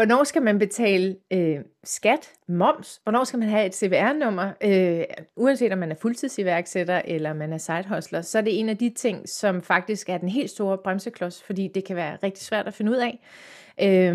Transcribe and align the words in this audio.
Hvornår 0.00 0.24
skal 0.24 0.42
man 0.42 0.58
betale 0.58 1.16
øh, 1.32 1.58
skat, 1.84 2.32
moms? 2.48 3.00
Hvornår 3.02 3.24
skal 3.24 3.38
man 3.38 3.48
have 3.48 3.66
et 3.66 3.74
CVR-nummer? 3.74 4.52
Øh, 4.64 5.04
uanset 5.36 5.72
om 5.72 5.78
man 5.78 5.90
er 5.90 5.94
fuldtidsiværksætter 5.94 7.02
eller 7.04 7.32
man 7.32 7.52
er 7.52 7.58
sidehustler, 7.58 8.22
så 8.22 8.38
er 8.38 8.42
det 8.42 8.60
en 8.60 8.68
af 8.68 8.76
de 8.76 8.90
ting, 8.96 9.28
som 9.28 9.62
faktisk 9.62 10.08
er 10.08 10.18
den 10.18 10.28
helt 10.28 10.50
store 10.50 10.78
bremseklods, 10.78 11.42
fordi 11.42 11.70
det 11.74 11.84
kan 11.84 11.96
være 11.96 12.16
rigtig 12.22 12.42
svært 12.42 12.66
at 12.66 12.74
finde 12.74 12.92
ud 12.92 12.96
af. 12.96 13.20
Øh, 13.82 14.14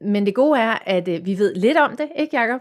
men 0.00 0.26
det 0.26 0.34
gode 0.34 0.60
er, 0.60 0.78
at 0.86 1.08
øh, 1.08 1.26
vi 1.26 1.38
ved 1.38 1.54
lidt 1.54 1.76
om 1.76 1.96
det, 1.96 2.08
ikke 2.16 2.38
Jacob? 2.38 2.60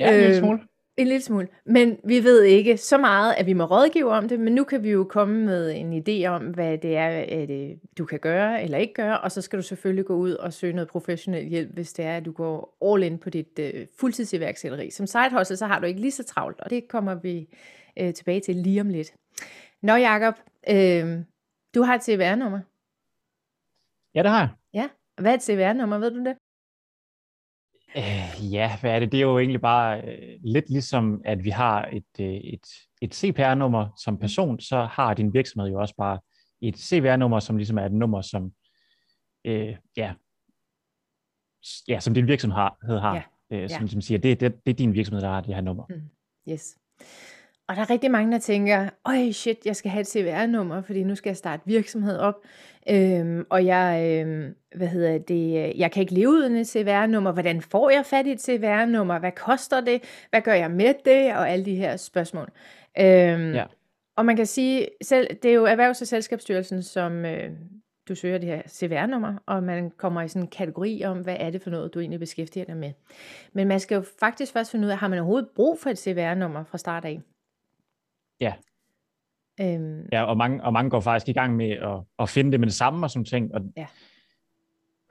Ja, 0.00 0.14
en 0.14 0.20
lille 0.20 0.38
smule. 0.40 0.60
En 0.98 1.06
lille 1.06 1.22
smule. 1.22 1.48
Men 1.64 1.98
vi 2.04 2.24
ved 2.24 2.42
ikke 2.42 2.76
så 2.76 2.98
meget, 2.98 3.34
at 3.34 3.46
vi 3.46 3.52
må 3.52 3.64
rådgive 3.64 4.10
om 4.10 4.28
det, 4.28 4.40
men 4.40 4.54
nu 4.54 4.64
kan 4.64 4.82
vi 4.82 4.90
jo 4.90 5.04
komme 5.04 5.44
med 5.44 5.70
en 5.76 5.92
idé 5.92 6.26
om, 6.26 6.42
hvad 6.42 6.78
det 6.78 6.96
er, 6.96 7.08
at 7.08 7.50
øh, 7.50 7.76
du 7.98 8.04
kan 8.04 8.18
gøre 8.18 8.62
eller 8.62 8.78
ikke 8.78 8.94
gøre, 8.94 9.20
og 9.20 9.32
så 9.32 9.40
skal 9.40 9.56
du 9.56 9.62
selvfølgelig 9.62 10.04
gå 10.04 10.14
ud 10.14 10.32
og 10.32 10.52
søge 10.52 10.72
noget 10.72 10.88
professionel 10.88 11.48
hjælp, 11.48 11.70
hvis 11.74 11.92
det 11.92 12.04
er, 12.04 12.16
at 12.16 12.24
du 12.24 12.32
går 12.32 12.76
all 12.92 13.02
in 13.02 13.18
på 13.18 13.30
dit 13.30 13.58
uh, 13.58 13.80
fuldtidsiværksætteri. 14.00 14.90
Som 14.90 15.06
side 15.06 15.38
hustle, 15.38 15.56
så 15.56 15.66
har 15.66 15.80
du 15.80 15.86
ikke 15.86 16.00
lige 16.00 16.10
så 16.10 16.24
travlt, 16.24 16.60
og 16.60 16.70
det 16.70 16.88
kommer 16.88 17.14
vi 17.14 17.48
uh, 18.02 18.12
tilbage 18.12 18.40
til 18.40 18.56
lige 18.56 18.80
om 18.80 18.88
lidt. 18.88 19.14
Nå 19.82 19.92
Jacob, 19.92 20.34
uh, 20.70 21.22
du 21.74 21.82
har 21.82 21.94
et 21.94 22.04
CVR-nummer. 22.04 22.60
Ja, 24.14 24.22
det 24.22 24.30
har 24.30 24.40
jeg. 24.40 24.50
Ja, 24.74 24.88
hvad 25.22 25.32
er 25.32 25.36
et 25.36 25.42
CVR-nummer, 25.42 25.98
ved 25.98 26.10
du 26.10 26.24
det? 26.24 26.36
Øh, 27.96 28.52
ja, 28.52 28.78
hvad 28.80 28.90
er 28.90 28.98
det? 28.98 29.12
Det 29.12 29.18
er 29.18 29.22
jo 29.22 29.38
egentlig 29.38 29.60
bare 29.60 30.00
øh, 30.00 30.38
lidt 30.42 30.70
ligesom, 30.70 31.22
at 31.24 31.44
vi 31.44 31.50
har 31.50 31.88
et, 31.92 32.20
øh, 32.20 32.34
et, 32.34 32.66
et 33.02 33.14
CPR-nummer 33.14 33.88
som 34.04 34.18
person, 34.18 34.60
så 34.60 34.84
har 34.84 35.14
din 35.14 35.34
virksomhed 35.34 35.70
jo 35.70 35.80
også 35.80 35.94
bare 35.96 36.18
et 36.62 36.76
CVR-nummer, 36.78 37.40
som 37.40 37.56
ligesom 37.56 37.78
er 37.78 37.84
et 37.84 37.92
nummer, 37.92 38.20
som, 38.20 38.52
øh, 39.44 39.76
ja, 39.96 40.14
ja, 41.88 42.00
som 42.00 42.14
din 42.14 42.26
virksomhed 42.26 42.56
har, 42.56 43.00
har 43.00 43.14
ja. 43.50 43.56
øh, 43.56 43.70
som, 43.70 43.82
ja. 43.82 43.88
som 43.88 44.00
siger, 44.00 44.18
det, 44.18 44.40
det, 44.40 44.54
det 44.66 44.70
er 44.72 44.76
din 44.76 44.94
virksomhed, 44.94 45.22
der 45.22 45.28
har 45.28 45.40
det 45.40 45.54
her 45.54 45.60
nummer. 45.60 45.84
Mm. 45.90 46.02
Yes. 46.52 46.78
Og 47.68 47.76
der 47.76 47.82
er 47.82 47.90
rigtig 47.90 48.10
mange, 48.10 48.32
der 48.32 48.38
tænker, 48.38 48.88
øj 49.06 49.30
shit, 49.30 49.58
jeg 49.64 49.76
skal 49.76 49.90
have 49.90 50.00
et 50.00 50.08
CVR-nummer, 50.08 50.82
fordi 50.82 51.04
nu 51.04 51.14
skal 51.14 51.30
jeg 51.30 51.36
starte 51.36 51.62
virksomhed 51.66 52.18
op. 52.18 52.34
Øhm, 52.90 53.46
og 53.50 53.66
jeg, 53.66 54.20
øhm, 54.26 54.54
hvad 54.76 54.86
hedder 54.88 55.18
det, 55.18 55.72
jeg 55.78 55.92
kan 55.92 56.00
ikke 56.00 56.14
leve 56.14 56.28
uden 56.28 56.56
et 56.56 56.68
CVR-nummer. 56.68 57.32
Hvordan 57.32 57.60
får 57.60 57.90
jeg 57.90 58.06
fat 58.06 58.26
i 58.26 58.32
et 58.32 58.40
CVR-nummer? 58.40 59.18
Hvad 59.18 59.32
koster 59.32 59.80
det? 59.80 60.02
Hvad 60.30 60.40
gør 60.40 60.52
jeg 60.52 60.70
med 60.70 60.94
det? 61.04 61.34
Og 61.34 61.50
alle 61.50 61.64
de 61.64 61.74
her 61.74 61.96
spørgsmål. 61.96 62.48
Øhm, 62.98 63.52
ja. 63.54 63.64
Og 64.16 64.24
man 64.24 64.36
kan 64.36 64.46
sige, 64.46 64.86
selv, 65.02 65.26
det 65.42 65.50
er 65.50 65.54
jo 65.54 65.66
Erhvervs- 65.66 66.00
og 66.00 66.06
Selskabsstyrelsen, 66.06 66.82
som 66.82 67.24
øh, 67.24 67.50
du 68.08 68.14
søger 68.14 68.38
det 68.38 68.48
her 68.48 68.62
CVR-nummer, 68.68 69.34
og 69.46 69.62
man 69.62 69.90
kommer 69.90 70.22
i 70.22 70.28
sådan 70.28 70.42
en 70.42 70.48
kategori 70.48 71.02
om, 71.04 71.18
hvad 71.18 71.36
er 71.40 71.50
det 71.50 71.62
for 71.62 71.70
noget, 71.70 71.94
du 71.94 72.00
egentlig 72.00 72.20
beskæftiger 72.20 72.64
dig 72.64 72.76
med. 72.76 72.92
Men 73.52 73.68
man 73.68 73.80
skal 73.80 73.94
jo 73.94 74.04
faktisk 74.20 74.52
først 74.52 74.70
finde 74.70 74.86
ud 74.86 74.90
af, 74.90 74.98
har 74.98 75.08
man 75.08 75.18
overhovedet 75.18 75.48
brug 75.56 75.78
for 75.78 75.90
et 75.90 75.98
CVR-nummer 75.98 76.64
fra 76.64 76.78
start 76.78 77.04
af? 77.04 77.20
Ja. 78.40 78.52
Øhm. 79.60 80.08
Ja, 80.12 80.24
og 80.24 80.36
mange, 80.36 80.64
og 80.64 80.72
mange 80.72 80.90
går 80.90 81.00
faktisk 81.00 81.28
i 81.28 81.32
gang 81.32 81.56
med 81.56 81.70
at, 81.70 82.00
at 82.18 82.28
finde 82.28 82.52
det 82.52 82.60
med 82.60 82.66
det 82.66 82.74
samme 82.74 83.06
og 83.06 83.10
sådan 83.10 83.24
ting. 83.24 83.54
Og 83.54 83.60
ja. 83.76 83.86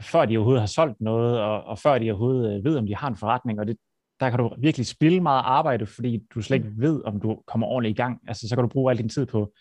Før 0.02 0.26
de 0.26 0.38
overhovedet 0.38 0.62
har 0.62 0.68
solgt 0.68 1.02
noget, 1.02 1.40
og, 1.40 1.64
og 1.64 1.80
før 1.80 1.98
de 1.98 2.12
overhovedet 2.12 2.58
øh, 2.58 2.64
ved, 2.64 2.78
om 2.78 2.86
de 2.86 2.96
har 2.96 3.08
en 3.08 3.16
forretning, 3.16 3.60
og 3.60 3.68
det, 3.68 3.78
der 4.20 4.30
kan 4.30 4.40
du 4.40 4.56
virkelig 4.58 4.88
spille 4.88 5.22
meget 5.22 5.42
arbejde, 5.46 5.86
fordi 5.86 6.24
du 6.34 6.42
slet 6.42 6.58
ikke 6.58 6.70
mm. 6.70 6.82
ved, 6.82 7.02
om 7.06 7.20
du 7.20 7.42
kommer 7.48 7.68
ordentligt 7.68 8.00
i 8.00 8.02
gang. 8.02 8.20
Altså, 8.28 8.48
så 8.48 8.56
kan 8.56 8.62
du 8.62 8.68
bruge 8.68 8.92
al 8.92 8.98
din 8.98 9.10
tid 9.10 9.26
på 9.26 9.54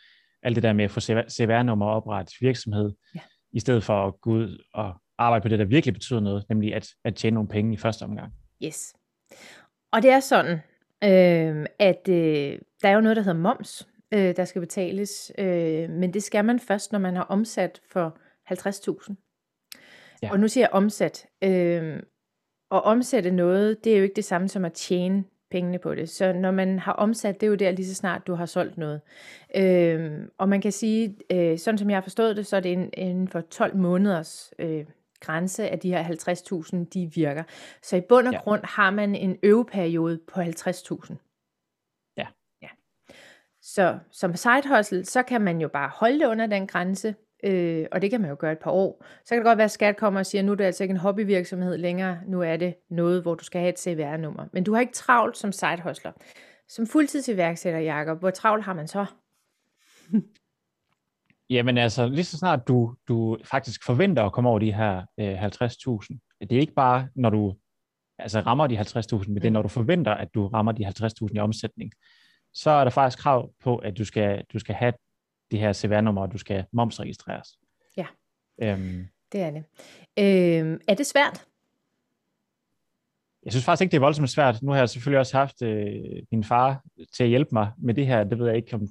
alt 0.43 0.57
det 0.57 0.63
der 0.63 0.73
med 0.73 0.85
at 0.85 0.91
få 0.91 1.01
CVR-nummer 1.01 1.87
og 1.87 1.97
oprette 1.97 2.33
virksomhed, 2.41 2.93
ja. 3.15 3.21
i 3.53 3.61
stedet 3.61 3.85
for 3.85 4.07
at 4.07 4.21
gå 4.21 4.31
ud 4.31 4.65
og 4.75 5.01
arbejde 5.19 5.43
på 5.43 5.49
det, 5.49 5.59
der 5.59 5.65
virkelig 5.65 5.95
betyder 5.95 6.21
noget, 6.21 6.45
nemlig 6.49 6.75
at, 6.75 6.89
at 7.05 7.15
tjene 7.15 7.35
nogle 7.35 7.49
penge 7.49 7.73
i 7.73 7.77
første 7.77 8.03
omgang. 8.03 8.33
Yes. 8.65 8.95
Og 9.93 10.03
det 10.03 10.11
er 10.11 10.21
sådan, 10.21 10.59
øh, 11.05 11.67
at 11.79 12.09
øh, 12.09 12.59
der 12.83 12.89
er 12.89 12.93
jo 12.93 13.01
noget, 13.01 13.17
der 13.17 13.23
hedder 13.23 13.41
moms, 13.41 13.89
øh, 14.15 14.37
der 14.37 14.45
skal 14.45 14.61
betales, 14.61 15.33
øh, 15.39 15.91
men 15.91 16.15
det 16.15 16.23
skal 16.23 16.45
man 16.45 16.61
først, 16.61 16.93
når 16.93 16.99
man 16.99 17.17
har 17.17 17.23
omsat 17.23 17.81
for 17.93 18.19
50.000. 18.45 19.15
Ja. 20.23 20.33
Og 20.33 20.41
nu 20.41 20.49
siger 20.49 20.63
jeg 20.63 20.73
omsat. 20.73 21.27
Øh, 21.45 22.03
og 22.71 22.83
omsætte 22.83 23.31
noget, 23.31 23.85
det 23.85 23.93
er 23.93 23.97
jo 23.97 24.03
ikke 24.03 24.17
det 24.17 24.25
samme 24.25 24.49
som 24.49 24.65
at 24.65 24.73
tjene 24.73 25.25
pengene 25.51 25.79
på 25.79 25.95
det. 25.95 26.09
Så 26.09 26.33
når 26.33 26.51
man 26.51 26.79
har 26.79 26.93
omsat, 26.93 27.41
det 27.41 27.47
er 27.47 27.51
jo 27.51 27.55
der 27.55 27.71
lige 27.71 27.87
så 27.87 27.95
snart, 27.95 28.27
du 28.27 28.35
har 28.35 28.47
solgt 28.47 28.79
noget. 28.79 29.01
Øh, 29.57 30.29
og 30.39 30.49
man 30.49 30.61
kan 30.61 30.73
sige, 30.73 31.17
øh, 31.33 31.59
sådan 31.59 31.79
som 31.79 31.91
jeg 31.91 31.97
har 31.97 32.03
forstået 32.03 32.37
det, 32.37 32.47
så 32.47 32.57
er 32.57 32.61
det 32.61 32.91
inden 32.93 33.29
for 33.29 33.41
12 33.41 33.77
måneders 33.77 34.53
øh, 34.59 34.85
grænse 35.27 35.69
af 35.69 35.79
de 35.79 35.91
her 35.91 36.05
50.000, 36.05 36.85
de 36.95 37.11
virker. 37.15 37.43
Så 37.83 37.97
i 37.97 38.01
bund 38.01 38.27
og 38.27 38.33
ja. 38.33 38.39
grund 38.39 38.61
har 38.65 38.91
man 38.91 39.15
en 39.15 39.37
øveperiode 39.43 40.21
på 40.29 40.41
50.000. 40.41 41.15
Ja. 42.17 42.27
ja. 42.63 42.69
Så 43.63 43.99
som 44.11 44.37
side 44.37 44.77
hustle, 44.77 45.05
så 45.05 45.23
kan 45.23 45.41
man 45.41 45.61
jo 45.61 45.69
bare 45.69 45.91
holde 45.95 46.19
det 46.19 46.27
under 46.27 46.47
den 46.47 46.67
grænse, 46.67 47.15
øh, 47.45 47.87
og 47.93 48.03
det 48.03 48.11
kan 48.11 48.21
man 48.21 48.31
jo 48.31 48.37
gøre 48.39 48.53
et 48.53 48.59
par 48.59 48.71
år. 48.71 49.05
Så 49.25 49.29
kan 49.29 49.39
det 49.39 49.45
godt 49.45 49.59
være, 49.59 49.65
at 49.65 49.71
skat 49.71 49.97
kommer 49.97 50.21
og 50.21 50.27
siger, 50.27 50.43
nu 50.43 50.53
er 50.53 50.57
det 50.57 50.65
altså 50.65 50.85
ikke 50.85 50.93
en 50.93 50.99
hobbyvirksomhed 50.99 51.79
længere, 51.79 52.21
nu 52.27 52.43
er 52.43 52.57
det 52.57 52.75
noget, 52.91 53.23
hvor 53.23 53.35
du 53.35 53.45
skal 53.45 53.61
have 53.61 53.73
et 53.73 53.79
CVR-nummer. 53.79 54.47
Men 54.53 54.65
du 54.65 54.75
har 54.75 54.81
ikke 54.81 54.93
travlt 54.93 55.37
som 55.37 55.53
side 55.53 55.83
hustler. 55.83 56.13
Som 56.69 56.87
fuldtidsiværksætter, 56.87 57.81
Jacob, 57.81 58.19
hvor 58.19 58.31
travlt 58.31 58.65
har 58.65 58.75
man 58.75 58.89
så? 58.89 59.07
Jamen 61.51 61.79
altså, 61.79 62.09
lige 62.09 62.25
så 62.25 62.39
snart 62.39 62.69
du, 62.69 62.97
du 63.09 63.39
faktisk 63.45 63.85
forventer 63.85 64.23
at 64.23 64.33
komme 64.33 64.51
over 64.51 64.59
de 64.59 64.73
her 64.73 65.05
øh, 65.21 65.45
50.000, 65.45 66.39
det 66.41 66.53
er 66.53 66.61
ikke 66.61 66.75
bare, 66.75 67.09
når 67.15 67.31
du 67.31 67.57
altså 68.19 68.41
rammer 68.41 68.67
de 68.67 68.81
50.000, 68.81 69.29
men 69.29 69.35
det 69.37 69.45
er, 69.45 69.51
når 69.51 69.63
du 69.63 69.69
forventer, 69.69 70.15
at 70.15 70.29
du 70.35 70.47
rammer 70.47 70.73
de 70.73 70.87
50.000 70.87 71.29
i 71.35 71.39
omsætning, 71.39 71.93
så 72.55 72.71
er 72.71 72.85
der 72.85 72.91
faktisk 72.91 73.19
krav 73.19 73.51
på, 73.61 73.77
at 73.77 73.99
du 73.99 74.05
skal, 74.05 74.45
du 74.53 74.59
skal 74.59 74.75
have 74.75 74.93
det 75.51 75.59
her 75.59 75.73
CVR-nummer, 75.73 76.23
og 76.23 76.33
du 76.33 76.39
skal 76.39 76.65
momsregistreres. 76.73 77.49
Ja, 77.97 78.07
øhm, 78.63 79.07
det 79.33 79.41
er 79.41 79.51
det. 79.51 79.65
Øhm, 80.19 80.81
er 80.89 80.95
det 80.95 81.07
svært? 81.07 81.47
Jeg 83.45 83.53
synes 83.53 83.65
faktisk 83.65 83.83
ikke, 83.83 83.91
det 83.91 83.97
er 83.97 84.01
voldsomt 84.01 84.31
svært. 84.31 84.63
Nu 84.63 84.71
har 84.71 84.79
jeg 84.79 84.89
selvfølgelig 84.89 85.19
også 85.19 85.39
haft 85.39 85.63
øh, 85.63 86.23
min 86.33 86.45
far 86.45 86.83
til 87.17 87.23
at 87.23 87.29
hjælpe 87.29 87.51
mig 87.53 87.73
med 87.79 87.95
det 87.95 88.07
her. 88.07 88.25
Det 88.25 88.39
ved 88.39 88.47
jeg 88.47 88.57
ikke, 88.57 88.75
om 88.75 88.89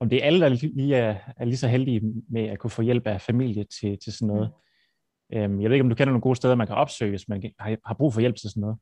om 0.00 0.08
det 0.08 0.22
er 0.22 0.26
alle, 0.26 0.40
der 0.40 0.48
lige 0.48 0.96
er, 0.96 1.16
er 1.36 1.44
lige 1.44 1.56
så 1.56 1.68
heldige 1.68 2.02
med 2.30 2.48
at 2.48 2.58
kunne 2.58 2.70
få 2.70 2.82
hjælp 2.82 3.06
af 3.06 3.20
familie 3.20 3.64
til, 3.64 3.98
til 4.04 4.12
sådan 4.12 4.28
noget. 4.28 4.50
Mm. 5.32 5.38
Øhm, 5.38 5.60
jeg 5.60 5.70
ved 5.70 5.76
ikke, 5.76 5.82
om 5.82 5.88
du 5.88 5.94
kender 5.94 6.12
nogle 6.12 6.22
gode 6.22 6.36
steder, 6.36 6.54
man 6.54 6.66
kan 6.66 6.76
opsøge, 6.76 7.10
hvis 7.10 7.28
man 7.28 7.42
har, 7.58 7.76
har 7.86 7.94
brug 7.94 8.14
for 8.14 8.20
hjælp 8.20 8.36
til 8.36 8.50
sådan 8.50 8.60
noget. 8.60 8.76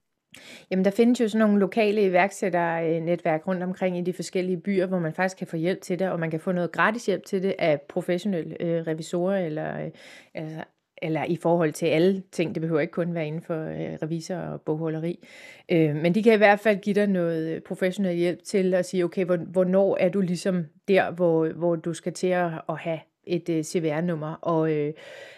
Jamen, 0.71 0.85
der 0.85 0.91
findes 0.91 1.21
jo 1.21 1.29
sådan 1.29 1.47
nogle 1.47 1.61
lokale 1.61 2.05
iværksætternetværk 2.05 3.49
rundt 3.49 3.63
omkring 3.63 3.99
i 3.99 4.01
de 4.01 4.13
forskellige 4.13 4.61
byer, 4.61 4.87
hvor 4.87 4.99
man 4.99 5.15
faktisk 5.15 5.39
kan 5.39 5.47
få 5.47 5.57
hjælp 5.57 5.83
til 5.83 5.99
det, 5.99 6.11
og 6.11 6.21
man 6.21 6.31
kan 6.31 6.41
få 6.41 6.53
noget 6.53 6.73
gratis 6.73 7.07
hjælp 7.07 7.25
til 7.25 7.43
det 7.43 7.55
af 7.59 7.81
professionelle 7.89 8.63
øh, 8.63 8.87
revisorer 8.87 9.39
eller 9.39 9.85
øh, 9.85 9.91
altså 10.35 10.65
eller 11.03 11.25
i 11.25 11.37
forhold 11.37 11.73
til 11.73 11.87
alle 11.87 12.23
ting, 12.33 12.55
det 12.55 12.61
behøver 12.61 12.81
ikke 12.81 12.93
kun 12.93 13.15
være 13.15 13.27
inden 13.27 13.43
for 13.43 13.65
øh, 13.65 13.99
revisor 14.03 14.37
og 14.37 14.61
bogholderi, 14.61 15.27
øh, 15.69 15.97
men 15.97 16.15
de 16.15 16.23
kan 16.23 16.33
i 16.33 16.37
hvert 16.37 16.61
fald 16.61 16.79
give 16.79 16.95
dig 16.95 17.07
noget 17.07 17.55
øh, 17.55 17.61
professionel 17.61 18.17
hjælp 18.17 18.43
til 18.43 18.75
at 18.75 18.87
sige, 18.87 19.05
okay, 19.05 19.25
hvornår 19.25 19.97
er 20.01 20.09
du 20.09 20.21
ligesom 20.21 20.65
der, 20.89 21.11
hvor, 21.11 21.49
hvor 21.49 21.77
du 21.77 21.95
skal 21.95 22.13
til 22.13 22.27
at, 22.27 22.51
at 22.69 22.79
have 22.79 23.01
et 23.27 23.49
øh, 23.49 23.65
CVR-nummer. 23.65 24.35
Og 24.43 24.73
øh, 24.73 24.93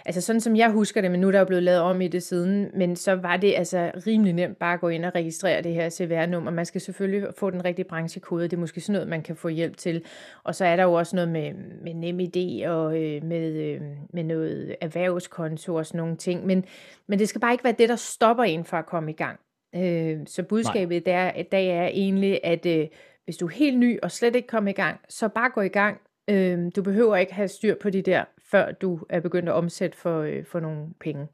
altså 0.07 0.21
sådan 0.21 0.41
som 0.41 0.57
jeg 0.57 0.71
husker 0.71 1.01
det, 1.01 1.11
men 1.11 1.21
nu 1.21 1.27
er 1.29 1.33
der 1.33 1.39
jo 1.39 1.45
blevet 1.45 1.63
lavet 1.63 1.81
om 1.81 2.01
i 2.01 2.09
det 2.09 2.23
siden, 2.23 2.71
men 2.75 2.97
så 2.97 3.15
var 3.15 3.37
det 3.37 3.55
altså 3.57 3.91
rimelig 4.07 4.33
nemt 4.33 4.59
bare 4.59 4.75
at 4.75 4.81
gå 4.81 4.89
ind 4.89 5.05
og 5.05 5.15
registrere 5.15 5.63
det 5.63 5.75
her 5.75 5.91
CVR-nummer. 5.91 6.51
Man 6.51 6.67
skal 6.67 6.81
selvfølgelig 6.81 7.29
få 7.37 7.51
den 7.51 7.65
rigtige 7.65 7.89
branchekode, 7.89 8.43
det 8.43 8.53
er 8.53 8.61
måske 8.61 8.81
sådan 8.81 8.93
noget, 8.93 9.09
man 9.09 9.23
kan 9.23 9.37
få 9.37 9.49
hjælp 9.49 9.77
til. 9.77 10.05
Og 10.45 10.55
så 10.55 10.65
er 10.65 10.77
der 10.77 10.83
jo 10.83 10.93
også 10.93 11.17
noget 11.17 11.29
med, 11.29 11.53
med 11.83 11.95
NemID 11.95 12.67
og 12.67 13.03
øh, 13.03 13.25
med, 13.25 13.53
øh, 13.53 13.81
med 14.13 14.25
noget 14.25 14.77
erhvervskonto 14.81 15.75
og 15.75 15.87
sådan 15.87 15.99
nogle 15.99 16.17
ting. 16.17 16.47
Men, 16.47 16.65
men 17.07 17.19
det 17.19 17.29
skal 17.29 17.41
bare 17.41 17.53
ikke 17.53 17.65
være 17.65 17.75
det, 17.79 17.89
der 17.89 17.97
stopper 17.97 18.45
en 18.45 18.65
for 18.65 18.77
at 18.77 18.87
komme 18.87 19.11
i 19.11 19.15
gang. 19.15 19.41
Øh, 19.75 20.19
så 20.27 20.43
budskabet 20.43 21.07
der, 21.07 21.43
der 21.53 21.59
er 21.59 21.89
egentlig, 21.89 22.41
at 22.45 22.67
øh, 22.67 22.87
hvis 23.25 23.37
du 23.37 23.47
er 23.47 23.51
helt 23.51 23.79
ny 23.79 23.99
og 24.03 24.11
slet 24.11 24.37
ikke 24.37 24.49
kommer 24.49 24.71
i 24.71 24.75
gang, 24.75 25.01
så 25.09 25.29
bare 25.29 25.51
gå 25.51 25.61
i 25.61 25.69
gang, 25.69 26.01
Øhm, 26.29 26.71
du 26.71 26.83
behøver 26.83 27.17
ikke 27.17 27.35
have 27.35 27.49
styr 27.49 27.75
på 27.75 27.91
de 27.91 28.03
der, 28.03 28.25
før 28.39 28.73
du 28.73 29.01
er 29.09 29.21
begyndt 29.21 29.49
at 29.49 29.55
omsætte 29.55 29.99
for, 29.99 30.21
øh, 30.21 30.45
for 30.45 30.61
nogle 30.61 30.87
penge. 31.01 31.29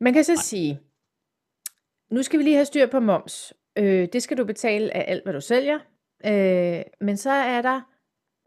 Man 0.00 0.12
kan 0.12 0.24
så 0.24 0.32
Nej. 0.32 0.42
sige, 0.42 0.80
nu 2.10 2.22
skal 2.22 2.38
vi 2.38 2.44
lige 2.44 2.56
have 2.56 2.64
styr 2.64 2.86
på 2.86 3.00
moms. 3.00 3.52
Øh, 3.76 4.08
det 4.12 4.22
skal 4.22 4.36
du 4.36 4.44
betale 4.44 4.96
af 4.96 5.04
alt, 5.08 5.24
hvad 5.24 5.32
du 5.32 5.40
sælger. 5.40 5.78
Øh, 6.26 6.82
men 7.00 7.16
så 7.16 7.30
er 7.30 7.62
der 7.62 7.80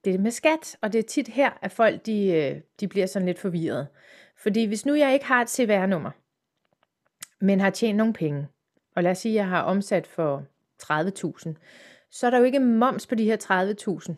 det 0.06 0.20
med 0.20 0.32
skat, 0.32 0.78
og 0.82 0.94
det 0.94 1.00
er 1.00 1.04
tit 1.04 1.28
her, 1.28 1.52
at 1.62 1.72
folk 1.72 2.06
de, 2.06 2.28
øh, 2.28 2.62
de 2.80 2.88
bliver 2.88 3.06
sådan 3.06 3.26
lidt 3.26 3.40
forvirret. 3.40 3.88
Fordi 4.38 4.66
hvis 4.66 4.86
nu 4.86 4.94
jeg 4.94 5.14
ikke 5.14 5.26
har 5.26 5.42
et 5.42 5.50
CVR-nummer, 5.50 6.12
men 7.42 7.60
har 7.60 7.70
tjent 7.70 7.98
nogle 7.98 8.14
penge, 8.14 8.48
og 8.96 9.04
lad 9.04 9.12
os 9.12 9.18
sige, 9.18 9.32
at 9.32 9.36
jeg 9.36 9.48
har 9.48 9.62
omsat 9.62 10.08
for 10.08 10.44
30.000, 10.84 11.54
så 12.12 12.28
er 12.28 12.32
der 12.32 12.38
jo 12.38 12.44
ikke 12.44 12.60
moms 12.60 13.08
på 13.08 13.16
de 13.16 13.26
her 13.26 13.38
30.000 14.08 14.16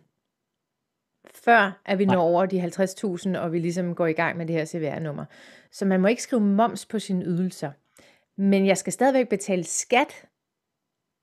før 1.36 1.82
at 1.86 2.00
vi 2.00 2.06
når 2.06 2.22
over 2.22 2.46
de 2.46 2.64
50.000, 2.64 3.38
og 3.40 3.52
vi 3.52 3.60
ligesom 3.60 3.96
går 3.96 4.08
i 4.08 4.14
gang 4.14 4.38
med 4.38 4.46
det 4.46 4.56
her 4.56 4.66
CVR-nummer. 4.66 5.26
Så 5.72 5.86
man 5.86 6.02
må 6.02 6.08
ikke 6.08 6.24
skrive 6.24 6.42
moms 6.42 6.86
på 6.86 7.00
sine 7.00 7.26
ydelser. 7.26 7.72
Men 8.38 8.66
jeg 8.66 8.78
skal 8.78 8.94
stadigvæk 8.94 9.30
betale 9.30 9.64
skat 9.64 10.28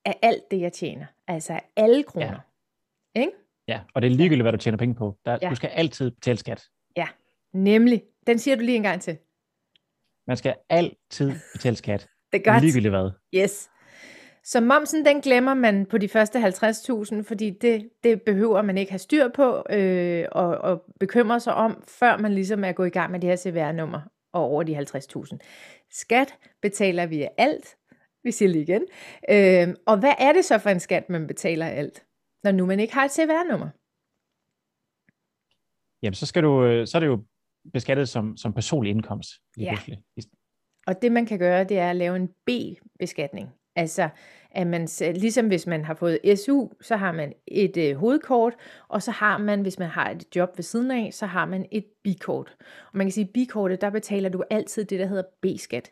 af 0.05 0.19
alt 0.23 0.43
det, 0.51 0.61
jeg 0.61 0.73
tjener. 0.73 1.07
Altså 1.29 1.53
af 1.53 1.63
alle 1.77 2.03
kroner. 2.03 2.41
Ja. 3.15 3.21
Ikke? 3.21 3.33
Ja, 3.69 3.81
og 3.95 4.03
det 4.03 4.13
er 4.13 4.17
ligegyldigt, 4.17 4.45
hvad 4.45 4.53
du 4.53 4.59
tjener 4.59 4.79
penge 4.79 4.95
på. 4.95 5.19
Der, 5.25 5.39
ja. 5.43 5.51
Du 5.51 5.55
skal 5.55 5.69
altid 5.69 6.11
betale 6.11 6.39
skat. 6.39 6.69
Ja, 6.97 7.09
nemlig. 7.53 8.03
Den 8.27 8.39
siger 8.39 8.57
du 8.57 8.63
lige 8.63 8.77
en 8.77 8.83
gang 8.83 9.03
til. 9.03 9.19
Man 10.27 10.37
skal 10.37 10.55
altid 10.69 11.33
betale 11.53 11.77
skat. 11.77 12.09
Det 12.33 12.47
er 12.47 12.53
godt. 12.53 12.63
Ligegyldigt 12.63 12.93
hvad. 12.93 13.11
Yes. 13.35 13.71
Så 14.47 14.61
momsen, 14.61 15.05
den 15.05 15.21
glemmer 15.21 15.55
man 15.55 15.87
på 15.87 15.99
de 15.99 16.09
første 16.09 16.39
50.000, 16.39 17.23
fordi 17.23 17.51
det, 17.51 17.91
det 18.03 18.23
behøver 18.23 18.63
man 18.63 18.79
ikke 18.79 18.93
have 18.93 18.99
styr 18.99 19.29
på 19.29 19.65
øh, 19.71 20.27
og, 20.33 20.59
og 20.59 20.85
bekymre 21.01 21.41
sig 21.41 21.55
om, 21.55 21.85
før 21.89 22.19
man 22.19 22.35
ligesom 22.35 22.65
er 22.65 22.73
gået 22.73 22.87
i 22.87 22.91
gang 22.91 23.13
med 23.13 23.21
det 23.21 23.29
her 23.31 23.37
CVR-nummer 23.37 24.01
og 24.33 24.43
over 24.43 24.63
de 24.63 24.79
50.000. 24.79 25.39
Skat 25.91 26.39
betaler 26.63 27.07
vi 27.07 27.23
af 27.23 27.35
alt, 27.39 27.77
vi 28.25 28.31
siger 28.31 28.49
lige 28.49 28.63
igen. 28.63 28.83
Øh, 29.31 29.75
og 29.87 29.99
hvad 29.99 30.15
er 30.19 30.33
det 30.33 30.45
så 30.45 30.59
for 30.59 30.71
en 30.71 30.81
skat, 30.81 31.11
man 31.11 31.27
betaler 31.27 31.67
af 31.67 31.79
alt, 31.79 32.07
når 32.45 32.53
nu 32.53 32.67
man 32.67 32.81
ikke 32.81 32.95
har 32.95 33.05
et 33.05 33.13
CVR-nummer? 33.13 33.69
Jamen, 36.03 36.15
så, 36.15 36.27
skal 36.27 36.43
du, 36.43 36.65
øh, 36.65 36.87
så 36.87 36.99
er 36.99 37.01
det 37.01 37.07
jo 37.07 37.25
beskattet 37.73 38.09
som, 38.09 38.37
som 38.37 38.53
personlig 38.53 38.91
indkomst. 38.91 39.31
Ja. 39.59 39.79
Og 40.87 41.03
det 41.03 41.13
man 41.13 41.27
kan 41.27 41.39
gøre, 41.39 41.65
det 41.65 41.79
er 41.79 41.91
at 41.91 41.97
lave 41.97 42.17
en 42.17 42.29
B-beskatning. 42.29 43.49
Altså, 43.77 44.09
at 44.51 44.67
man, 44.67 44.89
ligesom 45.01 45.47
hvis 45.47 45.67
man 45.67 45.85
har 45.85 45.95
fået 45.95 46.19
SU, 46.37 46.69
så 46.81 46.97
har 46.97 47.13
man 47.13 47.33
et 47.47 47.77
øh, 47.77 47.97
hovedkort, 47.97 48.55
og 48.89 49.03
så 49.03 49.11
har 49.11 49.39
man, 49.39 49.61
hvis 49.61 49.79
man 49.79 49.89
har 49.89 50.11
et 50.11 50.37
job 50.37 50.59
ved 50.59 50.63
siden 50.63 50.91
af, 50.91 51.11
så 51.13 51.27
har 51.27 51.47
man 51.47 51.67
et 51.71 51.85
bikort. 52.05 52.57
Og 52.93 52.99
man 52.99 53.07
kan 53.07 53.13
sige, 53.13 53.25
at 53.25 53.31
bikortet, 53.31 53.81
der 53.81 53.91
betaler 53.91 54.29
du 54.29 54.43
altid 54.51 54.85
det, 54.85 54.99
der 54.99 55.07
hedder 55.07 55.23
B-skat. 55.43 55.91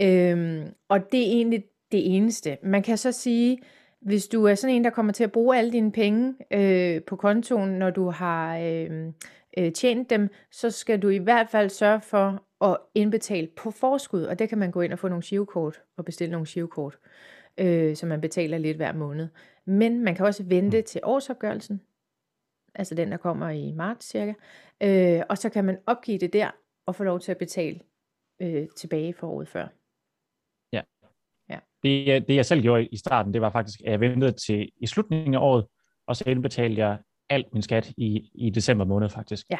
Øhm, 0.00 0.64
og 0.88 1.12
det 1.12 1.20
er 1.20 1.32
egentlig 1.32 1.64
det 1.92 2.16
eneste. 2.16 2.58
Man 2.62 2.82
kan 2.82 2.96
så 2.96 3.12
sige, 3.12 3.58
hvis 4.00 4.28
du 4.28 4.44
er 4.44 4.54
sådan 4.54 4.76
en, 4.76 4.84
der 4.84 4.90
kommer 4.90 5.12
til 5.12 5.24
at 5.24 5.32
bruge 5.32 5.58
alle 5.58 5.72
dine 5.72 5.92
penge 5.92 6.34
øh, 6.50 7.02
på 7.02 7.16
kontoen, 7.16 7.70
når 7.70 7.90
du 7.90 8.10
har 8.10 8.58
øh, 8.58 9.12
øh, 9.58 9.72
tjent 9.72 10.10
dem, 10.10 10.28
så 10.50 10.70
skal 10.70 11.02
du 11.02 11.08
i 11.08 11.18
hvert 11.18 11.48
fald 11.48 11.68
sørge 11.68 12.00
for 12.00 12.44
at 12.64 12.78
indbetale 12.94 13.48
på 13.56 13.70
forskud, 13.70 14.22
og 14.22 14.38
det 14.38 14.48
kan 14.48 14.58
man 14.58 14.70
gå 14.70 14.80
ind 14.80 14.92
og 14.92 14.98
få 14.98 15.08
nogle 15.08 15.22
shivkort 15.22 15.82
og 15.96 16.04
bestille 16.04 16.32
nogle 16.32 16.46
shivkort, 16.46 16.98
øh, 17.58 17.96
som 17.96 18.08
man 18.08 18.20
betaler 18.20 18.58
lidt 18.58 18.76
hver 18.76 18.92
måned. 18.92 19.28
Men 19.64 20.04
man 20.04 20.14
kan 20.14 20.26
også 20.26 20.44
vente 20.44 20.82
til 20.82 21.00
årsopgørelsen, 21.04 21.80
altså 22.74 22.94
den, 22.94 23.10
der 23.10 23.16
kommer 23.16 23.48
i 23.48 23.72
marts 23.72 24.06
cirka, 24.06 24.32
øh, 24.82 25.22
og 25.28 25.38
så 25.38 25.48
kan 25.48 25.64
man 25.64 25.78
opgive 25.86 26.18
det 26.18 26.32
der 26.32 26.50
og 26.86 26.94
få 26.94 27.04
lov 27.04 27.20
til 27.20 27.32
at 27.32 27.38
betale 27.38 27.80
øh, 28.42 28.68
tilbage 28.76 29.14
for 29.14 29.28
året 29.28 29.48
før. 29.48 29.68
Ja. 30.72 30.82
ja. 31.48 31.58
Det, 31.82 32.28
det 32.28 32.36
jeg 32.36 32.46
selv 32.46 32.62
gjorde 32.62 32.86
i 32.86 32.96
starten, 32.96 33.34
det 33.34 33.40
var 33.40 33.50
faktisk, 33.50 33.80
at 33.84 33.90
jeg 33.90 34.00
ventede 34.00 34.32
til 34.32 34.72
i 34.76 34.86
slutningen 34.86 35.34
af 35.34 35.38
året, 35.38 35.66
og 36.06 36.16
så 36.16 36.24
indbetalte 36.26 36.86
jeg 36.86 36.98
alt 37.32 37.46
min 37.52 37.62
skat 37.62 37.92
i, 37.96 38.30
i 38.34 38.50
december 38.50 38.84
måned 38.84 39.08
faktisk. 39.08 39.46
Ja. 39.50 39.58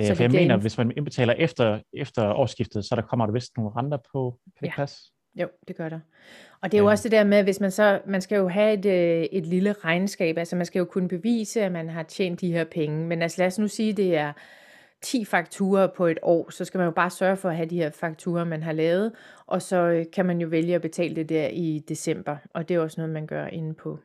Øh, 0.00 0.16
for 0.16 0.22
jeg 0.22 0.30
mener, 0.30 0.56
hvis 0.56 0.78
man 0.78 0.92
indbetaler 0.96 1.32
efter, 1.32 1.80
efter 1.92 2.32
årsskiftet, 2.32 2.84
så 2.84 2.96
der 2.96 3.02
kommer 3.02 3.26
der 3.26 3.32
vist 3.32 3.56
nogle 3.56 3.70
renter 3.76 3.98
på. 4.12 4.38
Kan 4.44 4.52
det 4.60 4.66
ja. 4.66 4.76
passe? 4.76 5.12
Jo, 5.34 5.48
det 5.68 5.76
gør 5.76 5.88
der. 5.88 6.00
Og 6.62 6.72
det 6.72 6.78
er 6.78 6.82
jo 6.82 6.88
ja. 6.88 6.90
også 6.90 7.02
det 7.02 7.12
der 7.12 7.24
med, 7.24 7.42
hvis 7.42 7.60
man 7.60 7.70
så, 7.70 8.00
man 8.06 8.20
skal 8.20 8.36
jo 8.36 8.48
have 8.48 8.72
et, 8.78 8.86
øh, 8.86 9.22
et 9.32 9.46
lille 9.46 9.72
regnskab, 9.72 10.38
altså 10.38 10.56
man 10.56 10.66
skal 10.66 10.78
jo 10.78 10.84
kunne 10.84 11.08
bevise, 11.08 11.62
at 11.62 11.72
man 11.72 11.88
har 11.88 12.02
tjent 12.02 12.40
de 12.40 12.52
her 12.52 12.64
penge. 12.64 13.06
Men 13.06 13.22
altså 13.22 13.40
lad 13.40 13.46
os 13.46 13.58
nu 13.58 13.68
sige, 13.68 13.92
det 13.92 14.16
er 14.16 14.32
10 15.02 15.24
fakturer 15.24 15.86
på 15.86 16.06
et 16.06 16.18
år, 16.22 16.50
så 16.50 16.64
skal 16.64 16.78
man 16.78 16.84
jo 16.84 16.90
bare 16.90 17.10
sørge 17.10 17.36
for 17.36 17.48
at 17.48 17.56
have 17.56 17.68
de 17.68 17.76
her 17.76 17.90
fakturer, 17.90 18.44
man 18.44 18.62
har 18.62 18.72
lavet, 18.72 19.12
og 19.46 19.62
så 19.62 19.76
øh, 19.76 20.06
kan 20.12 20.26
man 20.26 20.40
jo 20.40 20.48
vælge 20.48 20.74
at 20.74 20.82
betale 20.82 21.16
det 21.16 21.28
der 21.28 21.48
i 21.48 21.84
december, 21.88 22.36
og 22.54 22.68
det 22.68 22.74
er 22.74 22.80
også 22.80 23.00
noget, 23.00 23.12
man 23.12 23.26
gør 23.26 23.46
inde 23.46 23.74
på, 23.74 23.98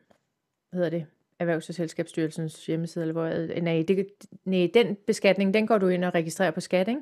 hvad 0.70 0.78
hedder 0.78 0.90
det, 0.90 1.06
Erhvervs- 1.42 1.70
og 1.70 1.76
Selskabsstyrelsens 1.76 2.66
hjemmeside, 2.66 3.04
eller 3.04 3.14
hvor, 3.14 3.60
nej, 3.62 3.84
det, 3.88 4.08
nej, 4.46 4.70
den 4.74 4.98
beskatning, 5.08 5.54
den 5.54 5.68
går 5.68 5.78
du 5.78 5.88
ind 5.88 6.06
og 6.06 6.14
registrerer 6.14 6.52
på 6.52 6.60
skat, 6.60 6.88
ikke? 6.88 7.02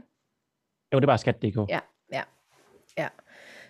Jo, 0.94 1.00
det 1.00 1.04
er 1.04 1.08
bare 1.08 1.18
skat.dk. 1.18 1.70
Ja, 1.70 1.80
ja, 2.12 2.24
ja. 2.98 3.08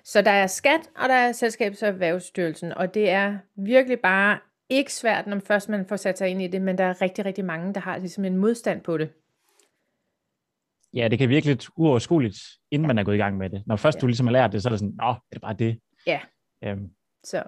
Så 0.04 0.21
der 0.21 0.31
er 0.31 0.48
skat, 0.48 0.89
og 0.95 1.10
der 1.10 1.16
er 1.16 1.31
Selskabs- 1.31 1.83
og 1.83 1.88
Erhvervsstyrelsen, 1.88 2.74
og 2.74 2.94
det 2.94 3.10
er 3.10 3.38
virkelig 3.56 4.00
bare 4.00 4.39
ikke 4.69 4.94
svært, 4.94 5.27
når 5.27 5.39
først 5.39 5.69
man 5.69 5.86
får 5.86 5.95
sat 5.95 6.18
sig 6.18 6.30
ind 6.30 6.42
i 6.42 6.48
det, 6.48 6.62
men 6.62 6.77
der 6.77 6.83
er 6.83 7.01
rigtig, 7.01 7.25
rigtig 7.25 7.45
mange, 7.45 7.74
der 7.74 7.80
har 7.80 7.98
ligesom 7.98 8.25
en 8.25 8.38
modstand 8.38 8.81
på 8.81 8.98
det. 8.98 9.10
Ja, 10.94 11.07
det 11.07 11.19
kan 11.19 11.30
virke 11.30 11.45
lidt 11.45 11.69
uoverskueligt, 11.75 12.38
inden 12.71 12.86
ja. 12.86 12.88
man 12.88 12.98
er 12.98 13.04
gået 13.04 13.16
i 13.16 13.18
gang 13.18 13.38
med 13.38 13.50
det. 13.50 13.63
Når 13.66 13.75
først 13.75 13.98
ja. 13.98 14.01
du 14.01 14.07
ligesom 14.07 14.27
har 14.27 14.31
lært 14.31 14.51
det, 14.51 14.62
så 14.62 14.69
er 14.69 14.71
det 14.71 14.80
sådan, 14.80 14.95
nå, 14.98 15.07
er 15.10 15.33
det 15.33 15.42
bare 15.42 15.56
det? 15.60 15.80
Ja. 16.07 16.19
Øhm, 16.63 16.89
så, 17.24 17.44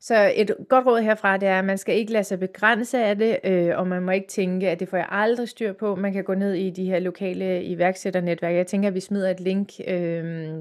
så 0.00 0.32
et 0.34 0.56
godt 0.68 0.86
råd 0.86 1.00
herfra, 1.00 1.36
det 1.36 1.48
er, 1.48 1.58
at 1.58 1.64
man 1.64 1.78
skal 1.78 1.96
ikke 1.96 2.12
lade 2.12 2.24
sig 2.24 2.40
begrænse 2.40 3.04
af 3.04 3.18
det, 3.18 3.38
øh, 3.44 3.78
og 3.78 3.86
man 3.86 4.02
må 4.02 4.10
ikke 4.10 4.28
tænke, 4.28 4.70
at 4.70 4.80
det 4.80 4.88
får 4.88 4.96
jeg 4.96 5.08
aldrig 5.10 5.48
styr 5.48 5.72
på. 5.72 5.94
Man 5.94 6.12
kan 6.12 6.24
gå 6.24 6.34
ned 6.34 6.54
i 6.54 6.70
de 6.70 6.84
her 6.84 6.98
lokale 6.98 7.64
iværksætternetværk. 7.64 8.54
Jeg 8.54 8.66
tænker, 8.66 8.88
at 8.88 8.94
vi 8.94 9.00
smider 9.00 9.30
et 9.30 9.40
link, 9.40 9.70
øh, 9.86 10.54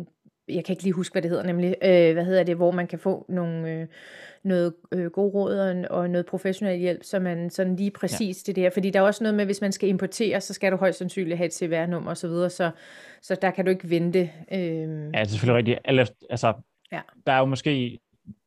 jeg 0.50 0.66
kan 0.66 0.74
ikke 0.74 0.84
lige 0.84 0.94
huske, 0.94 1.13
hvad 1.13 1.22
det 1.22 1.30
hedder, 1.30 1.46
nemlig, 1.46 1.75
øh, 1.84 2.13
hvad 2.13 2.25
hedder 2.25 2.44
det, 2.44 2.56
hvor 2.56 2.72
man 2.72 2.88
kan 2.88 3.00
få 3.00 3.25
nogle, 3.30 3.72
øh, 3.72 3.88
noget 4.44 4.74
øh, 4.92 5.06
god 5.06 5.34
råd 5.34 5.58
og, 5.58 5.98
og 5.98 6.10
noget 6.10 6.25
professionel 6.25 6.80
hjælp, 6.80 7.04
så 7.04 7.19
man 7.19 7.50
sådan 7.50 7.75
lige 7.75 7.92
præcis 7.92 8.48
ja. 8.48 8.52
det 8.52 8.56
der, 8.56 8.69
fordi 8.69 8.90
der 8.90 9.00
er 9.00 9.04
også 9.04 9.24
noget 9.24 9.36
med, 9.36 9.46
hvis 9.46 9.62
man 9.62 9.72
skal 9.72 9.90
importere, 9.90 10.42
så 10.42 10.54
skal 10.54 10.72
du 10.72 10.78
højst 10.78 10.98
sandsynligt 10.98 11.38
have 11.38 11.46
et 11.46 11.54
CVR-nummer 11.54 12.12
osv., 12.12 12.30
så, 12.30 12.50
så, 12.50 12.72
så 13.22 13.36
der 13.42 13.52
kan 13.52 13.66
du 13.66 13.72
ikke 13.72 13.90
vente. 13.90 14.19
Øh. 14.52 14.60
Ja, 14.60 14.66
det 14.66 15.13
er 15.13 15.24
selvfølgelig 15.24 15.58
rigtigt. 15.58 15.80
Altså, 16.30 16.54
ja. 16.92 17.02
der 17.28 17.34
er 17.34 17.40
jo 17.40 17.46
måske 17.46 18.00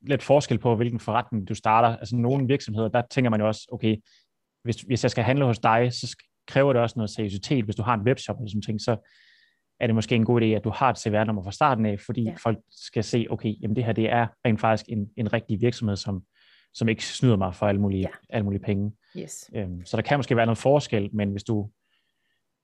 lidt 0.03 0.23
forskel 0.23 0.59
på, 0.59 0.76
hvilken 0.76 1.00
forretning 1.00 1.49
du 1.49 1.55
starter. 1.55 1.97
Altså 1.97 2.17
nogle 2.17 2.47
virksomheder, 2.47 2.88
der 2.88 3.03
tænker 3.11 3.31
man 3.31 3.41
jo 3.41 3.47
også, 3.47 3.69
okay, 3.73 3.97
hvis, 4.65 4.76
hvis 4.76 5.05
jeg 5.05 5.11
skal 5.11 5.25
handle 5.25 5.44
hos 5.44 5.59
dig, 5.59 5.93
så 5.93 6.17
kræver 6.47 6.73
det 6.73 6.82
også 6.82 6.94
noget 6.97 7.11
seriøsitet. 7.11 7.65
Hvis 7.65 7.76
du 7.76 7.82
har 7.82 7.94
en 7.94 8.00
webshop 8.00 8.37
eller 8.37 8.50
sådan 8.50 8.62
ting, 8.62 8.81
så 8.81 8.97
er 9.81 9.87
det 9.87 9.94
måske 9.94 10.15
en 10.15 10.25
god 10.25 10.43
idé, 10.43 10.44
at 10.44 10.65
du 10.65 10.71
har 10.71 10.91
et 10.91 10.99
CVR-nummer 10.99 11.43
fra 11.43 11.53
starten 11.53 11.87
af, 11.87 12.00
fordi 12.00 12.23
ja. 12.23 12.35
folk 12.43 12.59
skal 12.71 13.05
se, 13.05 13.26
okay, 13.31 13.55
jamen 13.61 13.76
det 13.76 13.85
her 13.85 13.93
det 13.93 14.11
er 14.11 14.26
rent 14.47 14.61
faktisk 14.61 14.88
en, 14.88 15.11
en 15.17 15.32
rigtig 15.32 15.61
virksomhed, 15.61 15.97
som, 15.97 16.23
som 16.75 16.88
ikke 16.88 17.06
snyder 17.06 17.37
mig 17.37 17.55
for 17.55 17.67
alle 17.67 17.81
mulige, 17.81 18.00
ja. 18.00 18.09
alle 18.31 18.44
mulige 18.44 18.62
penge. 18.62 18.93
Yes. 19.17 19.50
Øhm, 19.55 19.85
så 19.85 19.97
der 19.97 20.03
kan 20.03 20.19
måske 20.19 20.37
være 20.37 20.47
noget 20.47 20.59
forskel, 20.59 21.11
men 21.12 21.31
hvis 21.31 21.44
du 21.44 21.70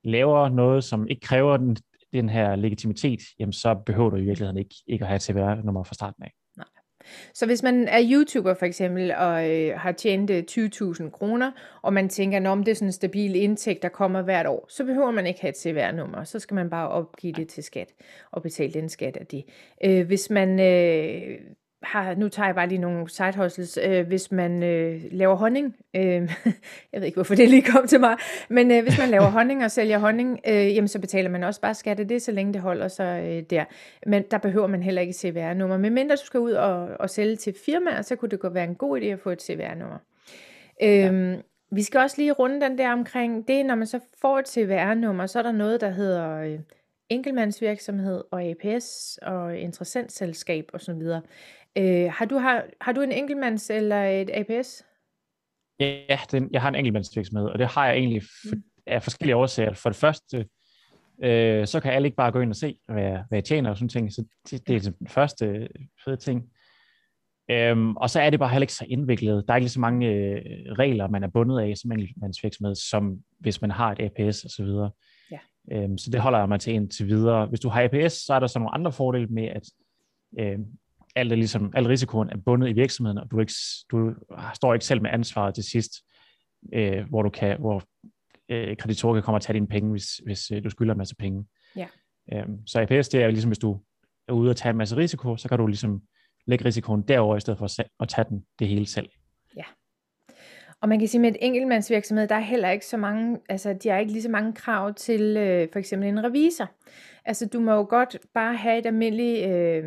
laver 0.04 0.48
noget, 0.48 0.84
som 0.84 1.08
ikke 1.08 1.20
kræver 1.20 1.56
den, 1.56 1.76
den 2.12 2.28
her 2.28 2.56
legitimitet, 2.56 3.20
jamen 3.38 3.52
så 3.52 3.74
behøver 3.86 4.10
du 4.10 4.16
i 4.16 4.24
virkeligheden 4.24 4.58
ikke, 4.58 4.74
ikke 4.86 5.02
at 5.02 5.08
have 5.08 5.16
et 5.16 5.22
CVR-nummer 5.22 5.82
fra 5.82 5.94
starten 5.94 6.22
af. 6.22 6.32
Så 7.34 7.46
hvis 7.46 7.62
man 7.62 7.88
er 7.88 8.00
YouTuber 8.12 8.54
for 8.54 8.66
eksempel, 8.66 9.12
og 9.12 9.50
øh, 9.50 9.78
har 9.78 9.92
tjent 9.92 10.30
20.000 10.30 11.04
øh, 11.04 11.10
kroner, 11.10 11.52
og 11.82 11.92
man 11.92 12.08
tænker, 12.08 12.38
at 12.38 12.58
det 12.58 12.68
er 12.68 12.74
sådan 12.74 12.88
en 12.88 12.92
stabil 12.92 13.36
indtægt, 13.36 13.82
der 13.82 13.88
kommer 13.88 14.22
hvert 14.22 14.46
år, 14.46 14.66
så 14.68 14.84
behøver 14.84 15.10
man 15.10 15.26
ikke 15.26 15.40
have 15.40 15.50
et 15.50 15.58
CVR-nummer. 15.58 16.24
Så 16.24 16.38
skal 16.38 16.54
man 16.54 16.70
bare 16.70 16.88
opgive 16.88 17.32
det 17.32 17.48
til 17.48 17.64
skat, 17.64 17.88
og 18.30 18.42
betale 18.42 18.72
den 18.72 18.88
skat 18.88 19.16
af 19.16 19.26
det. 19.26 19.44
Øh, 19.84 20.06
hvis 20.06 20.30
man 20.30 20.60
øh, 20.60 21.38
har, 21.82 22.14
nu 22.14 22.28
tager 22.28 22.46
jeg 22.46 22.54
bare 22.54 22.68
lige 22.68 22.78
nogle 22.78 23.10
side 23.10 23.36
hustles, 23.36 23.78
øh, 23.82 24.06
hvis 24.06 24.32
man 24.32 24.62
øh, 24.62 25.02
laver 25.10 25.34
honning, 25.34 25.76
øh, 25.96 26.02
jeg 26.92 27.00
ved 27.00 27.04
ikke 27.04 27.16
hvorfor 27.16 27.34
det 27.34 27.48
lige 27.48 27.62
kom 27.62 27.86
til 27.86 28.00
mig, 28.00 28.16
men 28.48 28.70
øh, 28.70 28.82
hvis 28.82 28.98
man 28.98 29.08
laver 29.08 29.30
honning 29.38 29.64
og 29.64 29.70
sælger 29.70 29.98
honning, 29.98 30.40
øh, 30.48 30.74
jamen 30.74 30.88
så 30.88 30.98
betaler 30.98 31.30
man 31.30 31.44
også 31.44 31.60
bare 31.60 31.74
skat 31.74 32.00
af 32.00 32.08
det, 32.08 32.22
så 32.22 32.32
længe 32.32 32.52
det 32.52 32.60
holder 32.60 32.88
sig 32.88 33.24
øh, 33.24 33.42
der. 33.50 33.64
Men 34.06 34.22
der 34.30 34.38
behøver 34.38 34.66
man 34.66 34.82
heller 34.82 35.02
ikke 35.02 35.12
CVR-nummer. 35.12 35.76
Men 35.78 35.94
mindre 35.94 36.16
du 36.16 36.24
skal 36.24 36.40
ud 36.40 36.52
og, 36.52 36.88
og 37.00 37.10
sælge 37.10 37.36
til 37.36 37.54
firmaer, 37.64 38.02
så 38.02 38.16
kunne 38.16 38.28
det 38.28 38.40
godt 38.40 38.54
være 38.54 38.64
en 38.64 38.74
god 38.74 39.00
idé 39.00 39.04
at 39.04 39.20
få 39.20 39.30
et 39.30 39.42
CVR-nummer. 39.42 39.98
Øh, 40.82 40.88
ja. 40.88 41.36
Vi 41.72 41.82
skal 41.82 42.00
også 42.00 42.16
lige 42.18 42.32
runde 42.32 42.60
den 42.60 42.78
der 42.78 42.92
omkring 42.92 43.48
det, 43.48 43.66
når 43.66 43.74
man 43.74 43.86
så 43.86 44.00
får 44.20 44.38
et 44.38 44.48
CVR-nummer, 44.48 45.26
så 45.26 45.38
er 45.38 45.42
der 45.42 45.52
noget, 45.52 45.80
der 45.80 45.90
hedder... 45.90 46.40
Øh, 46.40 46.58
enkeltmandsvirksomhed 47.10 48.24
og 48.30 48.42
APS 48.42 49.18
og 49.22 49.58
interessentselskab 49.58 50.70
osv. 50.72 51.02
Øh, 51.78 52.12
har, 52.12 52.24
du, 52.24 52.36
har, 52.36 52.64
har 52.80 52.92
du 52.92 53.00
en 53.00 53.12
enkeltmands 53.12 53.70
eller 53.70 54.04
et 54.04 54.30
APS? 54.32 54.84
Ja, 55.80 56.18
den, 56.30 56.48
jeg 56.52 56.62
har 56.62 56.68
en 56.68 56.74
enkeltmandsvirksomhed, 56.74 57.46
og 57.46 57.58
det 57.58 57.66
har 57.66 57.86
jeg 57.86 57.96
egentlig 57.96 58.22
for, 58.22 58.56
mm. 58.56 58.62
af 58.86 59.02
forskellige 59.02 59.36
årsager. 59.36 59.74
For 59.74 59.88
det 59.88 59.96
første, 59.96 60.46
øh, 61.22 61.66
så 61.66 61.80
kan 61.80 61.92
alle 61.92 62.06
ikke 62.06 62.16
bare 62.16 62.32
gå 62.32 62.40
ind 62.40 62.50
og 62.50 62.56
se, 62.56 62.78
hvad 62.88 63.02
jeg, 63.02 63.24
hvad 63.28 63.36
jeg 63.36 63.44
tjener 63.44 63.70
og 63.70 63.76
sådan 63.76 63.88
ting. 63.88 64.12
Så 64.12 64.24
det, 64.50 64.68
det 64.68 64.76
er 64.76 64.80
den 64.80 65.08
første 65.08 65.68
fede 66.04 66.16
ting. 66.16 66.50
Øhm, 67.50 67.96
og 67.96 68.10
så 68.10 68.20
er 68.20 68.30
det 68.30 68.38
bare 68.38 68.50
heller 68.50 68.62
ikke 68.62 68.72
så 68.72 68.84
indviklet. 68.88 69.44
Der 69.46 69.52
er 69.52 69.56
ikke 69.56 69.64
lige 69.64 69.72
så 69.72 69.80
mange 69.80 70.06
øh, 70.08 70.42
regler, 70.72 71.08
man 71.08 71.22
er 71.22 71.28
bundet 71.28 71.60
af 71.60 71.76
som 71.76 71.92
enkeltmandsvirksomhed, 71.92 72.74
som 72.74 73.18
hvis 73.38 73.60
man 73.60 73.70
har 73.70 73.92
et 73.92 74.00
APS 74.00 74.44
og 74.44 74.50
så 74.50 74.64
videre. 74.64 74.90
Ja. 75.30 75.38
Øhm, 75.72 75.98
så 75.98 76.10
det 76.10 76.20
holder 76.20 76.38
jeg 76.38 76.48
mig 76.48 76.60
til 76.60 76.74
indtil 76.74 77.06
videre. 77.06 77.46
Hvis 77.46 77.60
du 77.60 77.68
har 77.68 77.82
APS, 77.82 78.12
så 78.12 78.34
er 78.34 78.40
der 78.40 78.46
så 78.46 78.58
nogle 78.58 78.74
andre 78.74 78.92
fordele 78.92 79.26
med, 79.26 79.44
at 79.44 79.62
øh, 80.38 80.58
alt, 81.16 81.32
er 81.32 81.36
ligesom, 81.36 81.72
al 81.74 81.86
risikoen 81.86 82.30
er 82.30 82.36
bundet 82.36 82.68
i 82.68 82.72
virksomheden, 82.72 83.18
og 83.18 83.30
du, 83.30 83.40
ikke, 83.40 83.52
du 83.90 84.14
står 84.54 84.74
ikke 84.74 84.86
selv 84.86 85.02
med 85.02 85.10
ansvaret 85.10 85.54
til 85.54 85.64
sidst, 85.64 85.92
øh, 86.74 87.08
hvor 87.08 87.22
du 87.22 87.30
kan, 87.30 87.60
hvor 87.60 87.82
øh, 88.48 88.76
kreditorer 88.76 89.14
kan 89.14 89.22
komme 89.22 89.36
og 89.36 89.42
tage 89.42 89.54
dine 89.54 89.68
penge, 89.68 89.90
hvis, 89.90 90.16
hvis 90.24 90.50
øh, 90.50 90.64
du 90.64 90.70
skylder 90.70 90.94
en 90.94 90.98
masse 90.98 91.16
penge. 91.16 91.46
Ja. 91.76 91.86
Øhm, 92.32 92.66
så 92.66 92.80
APS, 92.80 93.08
det 93.08 93.20
er 93.20 93.24
jo 93.24 93.30
ligesom, 93.30 93.48
hvis 93.48 93.58
du 93.58 93.80
er 94.28 94.32
ude 94.32 94.50
og 94.50 94.56
tage 94.56 94.70
en 94.70 94.76
masse 94.76 94.96
risiko, 94.96 95.36
så 95.36 95.48
kan 95.48 95.58
du 95.58 95.66
ligesom 95.66 96.02
lægge 96.46 96.64
risikoen 96.64 97.02
derover 97.02 97.36
i 97.36 97.40
stedet 97.40 97.58
for 97.58 98.02
at 98.02 98.08
tage 98.08 98.26
den 98.28 98.44
det 98.58 98.68
hele 98.68 98.86
selv. 98.86 99.08
Og 100.82 100.88
man 100.88 100.98
kan 100.98 101.08
sige, 101.08 101.20
med 101.20 101.30
et 101.30 101.36
enkeltmandsvirksomhed, 101.40 102.28
der 102.28 102.34
er 102.34 102.40
heller 102.40 102.70
ikke 102.70 102.86
så 102.86 102.96
mange, 102.96 103.38
altså 103.48 103.72
de 103.72 103.88
har 103.88 103.98
ikke 103.98 104.12
lige 104.12 104.22
så 104.22 104.30
mange 104.30 104.52
krav 104.52 104.94
til 104.94 105.36
øh, 105.36 105.68
for 105.72 105.78
eksempel 105.78 106.08
en 106.08 106.24
revisor. 106.24 106.70
Altså 107.24 107.46
du 107.46 107.60
må 107.60 107.72
jo 107.72 107.86
godt 107.88 108.16
bare 108.34 108.56
have 108.56 108.78
et 108.78 108.86
almindeligt, 108.86 109.48
øh, 109.48 109.84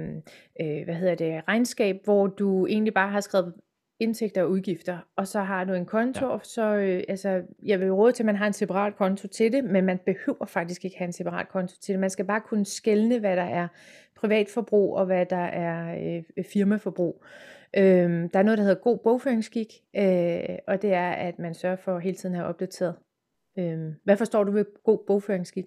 øh, 0.61 0.83
hvad 0.85 0.95
hedder 0.95 1.15
det, 1.15 1.41
regnskab, 1.47 2.01
hvor 2.03 2.27
du 2.27 2.67
egentlig 2.67 2.93
bare 2.93 3.09
har 3.09 3.21
skrevet 3.21 3.53
indtægter 3.99 4.43
og 4.43 4.49
udgifter, 4.49 4.97
og 5.15 5.27
så 5.27 5.39
har 5.39 5.63
du 5.63 5.73
en 5.73 5.85
konto, 5.85 6.31
ja. 6.31 6.37
så 6.43 6.75
øh, 6.75 7.03
altså, 7.07 7.41
jeg 7.63 7.79
vil 7.79 7.91
råde 7.91 8.11
til, 8.11 8.23
at 8.23 8.25
man 8.25 8.35
har 8.35 8.47
en 8.47 8.53
separat 8.53 8.95
konto 8.95 9.27
til 9.27 9.51
det, 9.51 9.63
men 9.63 9.85
man 9.85 9.99
behøver 10.05 10.45
faktisk 10.45 10.85
ikke 10.85 10.97
have 10.97 11.05
en 11.05 11.13
separat 11.13 11.49
konto 11.49 11.75
til 11.81 11.93
det. 11.93 11.99
Man 11.99 12.09
skal 12.09 12.25
bare 12.25 12.41
kunne 12.41 12.65
skelne, 12.65 13.19
hvad 13.19 13.35
der 13.35 13.43
er 13.43 13.67
privatforbrug 14.15 14.95
og 14.95 15.05
hvad 15.05 15.25
der 15.25 15.45
er 15.45 15.95
øh, 16.37 16.43
firmaforbrug. 16.53 17.23
Øh, 17.77 18.29
der 18.33 18.39
er 18.39 18.43
noget, 18.43 18.57
der 18.57 18.63
hedder 18.63 18.81
god 18.81 18.97
bogføringsskik, 19.03 19.67
øh, 19.95 20.57
og 20.67 20.81
det 20.81 20.93
er, 20.93 21.11
at 21.11 21.39
man 21.39 21.53
sørger 21.53 21.75
for 21.75 21.99
hele 21.99 22.15
tiden 22.15 22.35
at 22.35 22.39
have 22.39 22.49
opdateret. 22.49 22.95
Øh, 23.59 23.93
hvad 24.03 24.17
forstår 24.17 24.43
du 24.43 24.51
ved 24.51 24.65
god 24.83 24.99
bogføringsskik? 25.07 25.65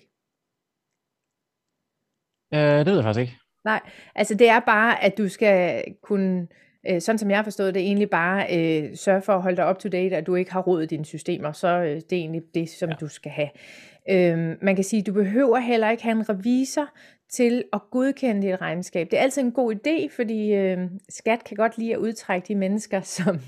Øh, 2.55 2.79
det 2.79 2.87
ved 2.87 2.95
jeg 2.95 3.05
faktisk 3.05 3.21
ikke. 3.21 3.39
Nej, 3.65 3.81
altså 4.15 4.35
det 4.35 4.49
er 4.49 4.61
bare, 4.61 5.05
at 5.05 5.19
du 5.19 5.29
skal 5.29 5.85
kunne 6.03 6.49
øh, 6.89 7.01
sådan 7.01 7.19
som 7.19 7.31
jeg 7.31 7.39
har 7.39 7.45
forstået 7.45 7.75
det, 7.75 7.83
egentlig 7.83 8.11
bare 8.11 8.47
øh, 8.57 8.97
sørge 8.97 9.23
for 9.23 9.33
at 9.33 9.43
holde 9.43 9.57
dig 9.57 9.71
up 9.71 9.79
to 9.79 9.89
date, 9.89 10.17
at 10.17 10.27
du 10.27 10.35
ikke 10.35 10.53
har 10.53 10.61
rådet 10.61 10.91
dine 10.91 11.05
systemer, 11.05 11.53
så 11.53 11.69
øh, 11.69 11.95
det 11.95 12.13
er 12.13 12.17
egentlig 12.17 12.43
det, 12.55 12.69
som 12.69 12.89
ja. 12.89 12.95
du 12.95 13.09
skal 13.09 13.33
have. 13.33 13.49
Øh, 14.11 14.57
man 14.63 14.75
kan 14.75 14.85
sige, 14.85 15.01
at 15.01 15.07
du 15.07 15.13
behøver 15.13 15.59
heller 15.59 15.91
ikke 15.91 16.03
have 16.03 16.17
en 16.17 16.29
revisor 16.29 16.89
til 17.31 17.65
at 17.73 17.81
godkende 17.91 18.43
dit 18.43 18.61
regnskab. 18.61 19.11
Det 19.11 19.19
er 19.19 19.23
altid 19.23 19.43
en 19.43 19.53
god 19.53 19.75
idé, 19.75 20.17
fordi 20.17 20.55
øh, 20.55 20.79
skat 21.09 21.45
kan 21.45 21.57
godt 21.57 21.79
lide 21.79 21.93
at 21.93 21.99
udtrække 21.99 22.49
de 22.49 22.55
mennesker, 22.55 23.01
som 23.19 23.41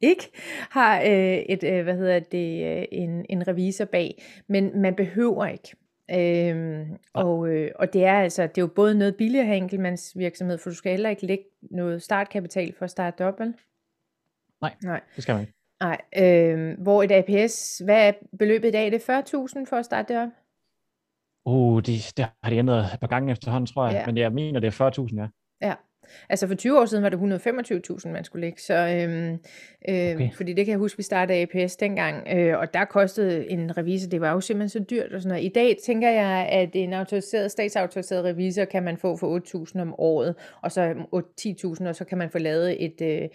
ikke 0.00 0.30
har 0.70 1.00
øh, 1.00 1.38
et, 1.38 1.64
øh, 1.64 1.82
hvad 1.82 1.96
hedder 1.96 2.18
det, 2.20 2.78
øh, 2.78 2.84
en, 2.92 3.26
en 3.28 3.48
revisor 3.48 3.84
bag, 3.84 4.22
men 4.48 4.80
man 4.82 4.94
behøver 4.94 5.46
ikke. 5.46 5.76
Øhm, 6.10 6.96
og, 7.12 7.48
øh, 7.48 7.70
og 7.74 7.92
det 7.92 8.04
er 8.04 8.18
altså, 8.18 8.42
det 8.42 8.58
er 8.58 8.62
jo 8.62 8.66
både 8.66 8.94
noget 8.94 9.16
billigere 9.16 9.42
at 9.42 9.46
have 9.46 9.56
enkeltmandsvirksomhed, 9.56 10.58
for 10.58 10.70
du 10.70 10.76
skal 10.76 10.90
heller 10.90 11.10
ikke 11.10 11.26
lægge 11.26 11.44
noget 11.62 12.02
startkapital 12.02 12.74
for 12.78 12.84
at 12.84 12.90
starte 12.90 13.24
op, 13.24 13.40
vel? 13.40 13.54
Nej, 14.60 14.74
Nej, 14.82 15.00
det 15.16 15.22
skal 15.22 15.34
man 15.34 15.40
ikke. 15.40 15.52
Nej, 15.84 16.00
øh, 16.16 16.78
hvor 16.78 17.02
et 17.02 17.12
APS, 17.12 17.82
hvad 17.84 18.08
er 18.08 18.12
beløbet 18.38 18.68
i 18.68 18.70
dag? 18.70 18.92
Det 18.92 19.08
er 19.08 19.22
40.000 19.22 19.64
for 19.68 19.76
at 19.76 19.84
starte 19.84 20.14
det 20.14 20.22
op? 20.22 20.28
Uh, 21.46 21.82
det, 21.82 22.12
det 22.16 22.26
har 22.42 22.50
de 22.50 22.56
ændret 22.56 22.84
et 22.94 23.00
par 23.00 23.06
gange 23.06 23.32
efterhånden, 23.32 23.66
tror 23.66 23.86
jeg. 23.86 23.94
Ja. 23.94 24.06
Men 24.06 24.16
jeg 24.16 24.32
mener, 24.32 24.60
det 24.60 24.80
er 24.80 24.90
40.000, 24.90 25.16
ja. 25.16 25.26
Ja, 25.62 25.74
Altså 26.28 26.46
for 26.46 26.54
20 26.54 26.80
år 26.80 26.84
siden 26.84 27.02
var 27.02 27.08
det 27.08 27.16
125.000, 27.16 28.08
man 28.08 28.24
skulle 28.24 28.46
lægge, 28.46 28.60
så, 28.60 28.74
øhm, 28.74 29.32
øh, 29.88 30.14
okay. 30.14 30.30
fordi 30.32 30.52
det 30.52 30.66
kan 30.66 30.72
jeg 30.72 30.78
huske, 30.78 30.96
vi 30.96 31.02
startede 31.02 31.38
APS 31.38 31.76
dengang, 31.76 32.28
øh, 32.30 32.58
og 32.58 32.74
der 32.74 32.84
kostede 32.84 33.50
en 33.50 33.76
revisor, 33.76 34.10
det 34.10 34.20
var 34.20 34.32
jo 34.32 34.40
simpelthen 34.40 34.68
så 34.68 34.86
dyrt 34.90 35.12
og 35.12 35.22
sådan 35.22 35.28
noget. 35.28 35.44
I 35.44 35.52
dag 35.54 35.76
tænker 35.86 36.10
jeg, 36.10 36.48
at 36.50 36.70
en 36.72 36.92
autoriseret, 36.92 37.50
statsautoriseret 37.50 38.24
revisor 38.24 38.64
kan 38.64 38.82
man 38.82 38.96
få 38.96 39.16
for 39.16 39.66
8.000 39.74 39.80
om 39.80 39.94
året, 39.98 40.34
og 40.62 40.72
så 40.72 40.94
10.000, 41.80 41.88
og 41.88 41.96
så 41.96 42.04
kan 42.04 42.18
man 42.18 42.30
få 42.30 42.38
lavet 42.38 42.84
et... 42.84 43.22
Øh, 43.22 43.28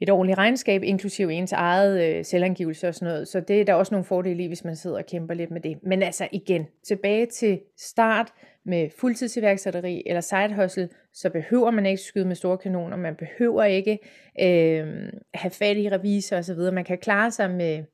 et 0.00 0.10
ordentligt 0.10 0.38
regnskab, 0.38 0.82
inklusive 0.82 1.32
ens 1.32 1.52
eget 1.52 2.04
øh, 2.04 2.24
selvangivelse 2.24 2.88
og 2.88 2.94
sådan 2.94 3.12
noget. 3.12 3.28
Så 3.28 3.40
det 3.40 3.60
er 3.60 3.64
der 3.64 3.74
også 3.74 3.94
nogle 3.94 4.04
fordele 4.04 4.44
i, 4.44 4.46
hvis 4.46 4.64
man 4.64 4.76
sidder 4.76 4.98
og 4.98 5.06
kæmper 5.06 5.34
lidt 5.34 5.50
med 5.50 5.60
det. 5.60 5.78
Men 5.82 6.02
altså 6.02 6.28
igen, 6.32 6.66
tilbage 6.86 7.26
til 7.26 7.60
start 7.78 8.32
med 8.64 8.90
fuldtidsiværksætteri 8.98 10.02
eller 10.06 10.20
side 10.20 10.54
hustle, 10.54 10.88
så 11.12 11.30
behøver 11.30 11.70
man 11.70 11.86
ikke 11.86 12.02
skyde 12.02 12.26
med 12.26 12.34
store 12.34 12.58
kanoner, 12.58 12.96
man 12.96 13.16
behøver 13.16 13.64
ikke 13.64 13.98
øh, 14.40 15.12
have 15.34 15.50
fat 15.50 15.76
i 15.76 15.88
revisor 15.90 16.36
og 16.36 16.44
så 16.44 16.54
videre. 16.54 16.72
Man 16.72 16.84
kan 16.84 16.98
klare 16.98 17.30
sig 17.30 17.50
med, 17.50 17.84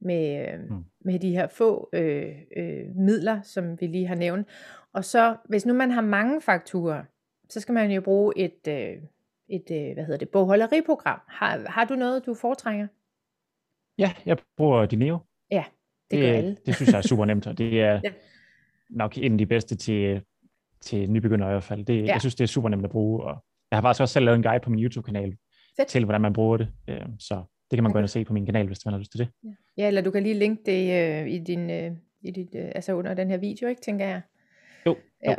med, 0.00 0.48
øh, 0.48 0.60
mm. 0.60 0.84
med 1.04 1.18
de 1.18 1.30
her 1.30 1.46
få 1.46 1.88
øh, 1.92 2.32
øh, 2.56 2.84
midler, 2.96 3.42
som 3.42 3.80
vi 3.80 3.86
lige 3.86 4.06
har 4.06 4.14
nævnt. 4.14 4.48
Og 4.94 5.04
så, 5.04 5.36
hvis 5.48 5.66
nu 5.66 5.74
man 5.74 5.90
har 5.90 6.02
mange 6.02 6.40
fakturer, 6.40 7.02
så 7.48 7.60
skal 7.60 7.72
man 7.72 7.90
jo 7.90 8.00
bruge 8.00 8.32
et, 8.36 8.68
øh, 8.68 8.96
et 9.48 9.70
øh, 9.70 9.94
hvad 9.94 10.04
hedder 10.04 10.18
det, 10.18 10.28
bogholderiprogram. 10.28 11.20
Har, 11.28 11.70
har 11.70 11.84
du 11.84 11.94
noget, 11.94 12.26
du 12.26 12.34
foretrænger? 12.34 12.86
Ja, 13.98 14.12
jeg 14.26 14.38
bruger 14.56 14.86
Dineo. 14.86 15.18
Ja, 15.50 15.64
det, 16.10 16.18
det 16.18 16.20
gør 16.20 16.32
alle. 16.32 16.56
Det 16.66 16.74
synes 16.74 16.92
jeg 16.92 16.98
er 16.98 17.02
super 17.02 17.24
nemt, 17.24 17.46
og 17.46 17.58
det 17.58 17.80
er 17.80 18.00
ja. 18.04 18.12
nok 18.90 19.18
en 19.18 19.32
af 19.32 19.38
de 19.38 19.46
bedste 19.46 19.76
til, 19.76 20.22
til 20.80 21.10
nybegyndere 21.10 21.50
i 21.50 21.52
hvert 21.52 21.62
fald. 21.62 21.84
Det, 21.84 22.02
ja. 22.02 22.12
Jeg 22.12 22.20
synes, 22.20 22.34
det 22.34 22.44
er 22.44 22.48
super 22.48 22.68
nemt 22.68 22.84
at 22.84 22.90
bruge, 22.90 23.24
og 23.24 23.44
jeg 23.70 23.76
har 23.76 23.82
faktisk 23.82 24.00
også 24.00 24.12
selv 24.12 24.24
lavet 24.24 24.36
en 24.36 24.42
guide 24.42 24.60
på 24.60 24.70
min 24.70 24.84
YouTube-kanal 24.84 25.36
Fedt. 25.76 25.88
til, 25.88 26.04
hvordan 26.04 26.20
man 26.20 26.32
bruger 26.32 26.56
det. 26.56 26.68
Øh, 26.88 27.06
så 27.18 27.34
det 27.70 27.76
kan 27.76 27.82
man 27.82 27.90
okay. 27.90 27.92
gå 27.92 27.98
ind 27.98 28.04
og 28.04 28.10
se 28.10 28.24
på 28.24 28.32
min 28.32 28.46
kanal, 28.46 28.66
hvis 28.66 28.84
man 28.84 28.92
har 28.92 28.98
lyst 28.98 29.10
til 29.10 29.20
det. 29.20 29.28
Ja, 29.76 29.88
eller 29.88 30.02
du 30.02 30.10
kan 30.10 30.22
lige 30.22 30.34
linke 30.34 30.62
det 30.66 31.22
øh, 31.22 31.28
i 31.28 31.38
din, 31.38 31.70
i 32.22 32.30
dit, 32.30 32.54
altså 32.54 32.92
under 32.92 33.14
den 33.14 33.30
her 33.30 33.36
video, 33.36 33.68
ikke, 33.68 33.80
tænker 33.80 34.06
jeg. 34.06 34.20
Jo, 34.86 34.90
jo. 34.90 35.30
Ja, 35.30 35.34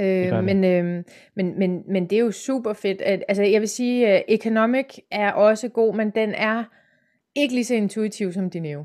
øh, 0.00 0.44
men, 0.44 0.64
øh, 0.64 1.04
men, 1.36 1.58
men, 1.58 1.82
men 1.88 2.10
det 2.10 2.16
er 2.16 2.20
jo 2.20 2.30
super 2.30 2.72
fedt. 2.72 3.02
At, 3.02 3.24
altså 3.28 3.42
jeg 3.42 3.60
vil 3.60 3.68
sige, 3.68 4.14
uh, 4.14 4.20
Economic 4.28 4.86
er 5.10 5.32
også 5.32 5.68
god, 5.68 5.94
men 5.94 6.10
den 6.10 6.34
er 6.34 6.64
ikke 7.34 7.54
lige 7.54 7.64
så 7.64 7.74
intuitiv 7.74 8.32
som 8.32 8.50
Dineo. 8.50 8.84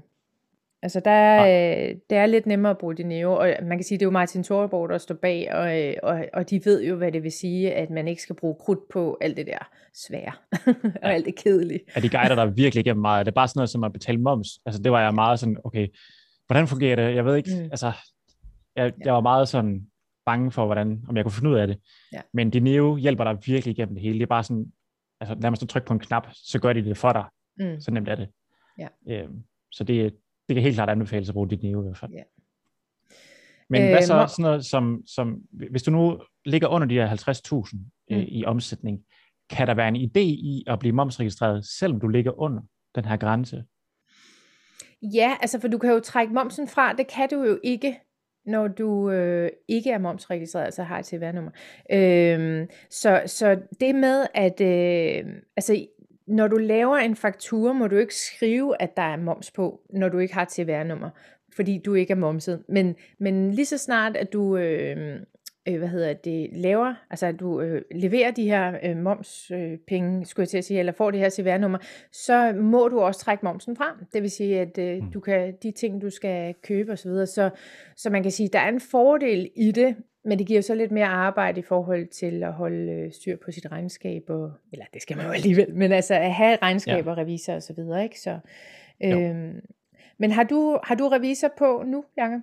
Altså 0.84 1.02
der 1.06 1.12
er, 1.12 1.42
øh, 1.90 1.96
det 2.10 2.18
er 2.18 2.26
lidt 2.26 2.46
nemmere 2.46 2.70
at 2.70 2.78
bruge 2.78 2.96
Dineo, 2.96 3.34
og 3.34 3.54
man 3.62 3.78
kan 3.78 3.84
sige, 3.84 3.98
det 3.98 4.04
er 4.04 4.08
jo 4.08 4.12
Martin 4.12 4.44
Thorborg, 4.44 4.90
der 4.90 4.98
står 4.98 5.16
bag, 5.16 5.54
og, 5.54 5.80
øh, 5.80 5.94
og, 6.04 6.26
og 6.34 6.50
de 6.50 6.62
ved 6.66 6.84
jo, 6.84 6.96
hvad 6.96 7.12
det 7.12 7.24
vil 7.24 7.32
sige, 7.32 7.74
at 7.74 7.90
man 7.90 8.08
ikke 8.08 8.22
skal 8.22 8.36
bruge 8.36 8.56
krudt 8.60 8.80
på 8.94 9.18
alt 9.22 9.38
det 9.38 9.48
der 9.48 9.70
svære, 9.94 10.32
og 11.02 11.10
ja. 11.10 11.10
alt 11.10 11.26
det 11.26 11.36
kedelige. 11.36 11.80
Ja, 11.96 12.02
de 12.02 12.10
guider 12.10 12.36
der 12.36 12.46
virkelig 12.46 12.86
igennem 12.86 13.02
meget. 13.02 13.26
Det 13.26 13.32
er 13.32 13.36
bare 13.36 13.48
sådan 13.48 13.60
noget 13.60 13.70
som 13.70 13.84
at 13.84 13.94
betale 13.94 14.18
moms. 14.18 14.48
Altså 14.66 14.82
det 14.82 14.92
var 14.92 15.02
jeg 15.02 15.14
meget 15.14 15.40
sådan, 15.40 15.58
okay, 15.64 15.88
hvordan 16.48 16.68
fungerer 16.68 16.96
det? 16.96 17.16
Jeg 17.16 17.26
ved 17.26 17.36
ikke, 17.36 17.50
mm. 17.56 17.64
altså, 17.64 17.92
jeg, 18.76 18.92
jeg 19.06 19.14
var 19.14 19.22
meget 19.22 19.48
sådan, 19.48 19.88
bange 20.32 20.52
for, 20.52 20.66
hvordan, 20.66 21.02
om 21.08 21.18
jeg 21.18 21.26
kunne 21.26 21.32
finde 21.32 21.50
ud 21.50 21.56
af 21.56 21.68
det. 21.68 21.78
Ja. 22.14 22.22
Men 22.34 22.50
Dineo 22.50 22.96
hjælper 22.96 23.24
dig 23.24 23.38
virkelig 23.46 23.72
igennem 23.72 23.96
det 23.96 24.04
hele. 24.04 24.14
Det 24.14 24.24
er 24.24 24.28
bare 24.28 24.44
sådan, 24.44 24.72
altså 25.20 25.36
nærmest 25.36 25.64
at 25.64 25.70
trykke 25.70 25.88
på 25.88 25.94
en 25.94 26.00
knap, 26.00 26.28
så 26.34 26.60
gør 26.60 26.74
de 26.74 26.86
det 26.86 26.98
for 26.98 27.12
dig. 27.12 27.26
Mm. 27.58 27.82
Så 27.82 27.92
nemt 27.92 28.10
er 28.10 28.16
det. 28.16 28.30
Ja. 28.78 28.88
Øhm, 29.08 29.44
så 29.72 29.84
det, 29.84 30.14
det 30.48 30.56
kan 30.56 30.64
helt 30.64 30.76
klart 30.76 30.90
anbefales 30.90 31.30
at 31.30 31.34
bruge 31.34 31.50
Dineo 31.50 31.82
i 31.82 31.86
hvert 31.86 31.98
fald. 31.98 32.12
Ja. 32.12 32.24
Men 33.70 33.82
øh, 33.82 33.90
hvad 33.90 34.02
så 34.02 34.26
sådan 34.30 34.44
noget 34.44 34.66
som, 34.66 35.04
som, 35.08 35.42
hvis 35.72 35.84
du 35.84 35.92
nu 35.92 36.22
ligger 36.46 36.68
under 36.68 36.88
de 36.88 36.96
her 36.96 37.08
50.000 37.08 37.80
øh, 38.12 38.18
mm. 38.18 38.26
i 38.28 38.46
omsætning, 38.46 39.00
kan 39.50 39.68
der 39.68 39.74
være 39.74 39.88
en 39.88 39.96
idé 39.96 40.20
i 40.20 40.64
at 40.68 40.80
blive 40.80 40.96
momsregistreret, 40.96 41.66
selvom 41.66 42.00
du 42.00 42.08
ligger 42.08 42.40
under 42.40 42.62
den 42.96 43.06
her 43.06 43.18
grænse? 43.18 43.64
Ja, 45.02 45.36
altså 45.42 45.60
for 45.60 45.68
du 45.68 45.78
kan 45.78 45.92
jo 45.92 46.00
trække 46.00 46.34
momsen 46.34 46.68
fra, 46.68 46.94
det 46.94 47.08
kan 47.08 47.30
du 47.30 47.44
jo 47.44 47.60
ikke 47.64 48.00
når 48.46 48.68
du 48.68 49.10
øh, 49.10 49.50
ikke 49.68 49.92
er 49.92 49.98
momsregistreret, 49.98 50.66
altså 50.66 50.84
har 50.84 51.00
et 51.00 51.06
CVR-nummer. 51.06 51.52
Øh, 51.92 52.68
så, 52.90 53.22
så 53.26 53.60
det 53.80 53.96
med, 53.96 54.26
at 54.34 54.62
øh, 54.62 55.34
altså, 55.58 55.86
når 56.28 56.48
du 56.48 56.58
laver 56.58 56.98
en 56.98 57.16
faktura, 57.16 57.74
må 57.74 57.88
du 57.88 57.98
ikke 57.98 58.16
skrive, 58.16 58.82
at 58.82 58.98
der 58.98 59.04
er 59.04 59.18
moms 59.18 59.52
på, 59.52 59.82
når 59.90 60.10
du 60.10 60.20
ikke 60.20 60.34
har 60.34 60.42
et 60.42 60.52
CVR-nummer, 60.52 61.10
fordi 61.56 61.78
du 61.78 61.94
ikke 61.94 62.12
er 62.12 62.18
momset. 62.18 62.64
Men, 62.68 62.96
men 63.20 63.52
lige 63.52 63.66
så 63.66 63.78
snart, 63.78 64.18
at 64.18 64.34
du 64.34 64.58
øh, 64.58 65.20
øh, 65.68 65.78
hvad 65.78 65.88
hedder 65.88 66.14
det, 66.14 66.50
laver, 66.54 66.94
altså 67.10 67.26
at 67.26 67.40
du 67.40 67.62
øh, 67.62 67.82
leverer 67.92 68.32
de 68.32 68.44
her 68.44 68.78
øh, 68.84 68.98
momspenge, 68.98 70.20
øh, 70.20 70.26
skulle 70.26 70.44
jeg 70.44 70.50
til 70.50 70.58
at 70.58 70.66
sige, 70.66 70.80
eller 70.80 70.92
får 70.92 71.12
det 71.12 71.20
her 71.20 71.30
CVR-nummer, 71.30 71.78
så 72.12 72.54
må 72.54 72.88
du 72.88 73.00
også 73.00 73.20
trække 73.20 73.46
momsen 73.46 73.76
frem. 73.76 73.96
Det 74.14 74.22
vil 74.22 74.32
sige, 74.32 74.60
at 74.60 74.78
øh, 74.78 75.04
mm. 75.04 75.12
du 75.12 75.20
kan, 75.20 75.54
de 75.64 75.72
ting, 75.72 76.02
du 76.02 76.10
skal 76.10 76.56
købe 76.64 76.92
osv., 76.92 77.12
så, 77.12 77.26
så, 77.26 77.50
så 77.96 78.10
man 78.10 78.24
kan 78.24 78.32
sige, 78.32 78.48
at 78.48 78.54
der 78.54 78.60
er 78.60 78.70
en 78.70 78.82
fordel 78.82 79.50
i 79.56 79.72
det, 79.72 79.96
men 80.26 80.40
det 80.40 80.48
giver 80.48 80.62
så 80.62 80.76
lidt 80.76 80.92
mere 80.92 81.06
arbejde 81.06 81.60
i 81.60 81.64
forhold 81.64 82.08
til 82.08 82.44
at 82.44 82.54
holde 82.54 82.92
øh, 82.92 83.12
styr 83.12 83.38
på 83.46 83.52
sit 83.52 83.72
regnskab, 83.72 84.24
og, 84.30 84.52
eller 84.72 84.86
det 84.94 85.02
skal 85.02 85.18
man 85.18 85.26
jo 85.26 85.32
alligevel, 85.32 85.76
men 85.82 85.92
altså 85.92 86.14
at 86.14 86.34
have 86.34 86.58
regnskab 86.62 87.06
ja. 87.06 87.12
og 87.12 87.18
revisor 87.18 87.54
osv., 87.54 87.80
ikke? 88.04 88.20
Så, 88.20 88.40
øh, 89.04 89.54
men 90.18 90.32
har 90.32 90.44
du, 90.44 90.80
har 90.84 90.96
du 90.96 91.08
revisor 91.08 91.50
på 91.58 91.84
nu, 91.86 92.04
Jacob? 92.18 92.42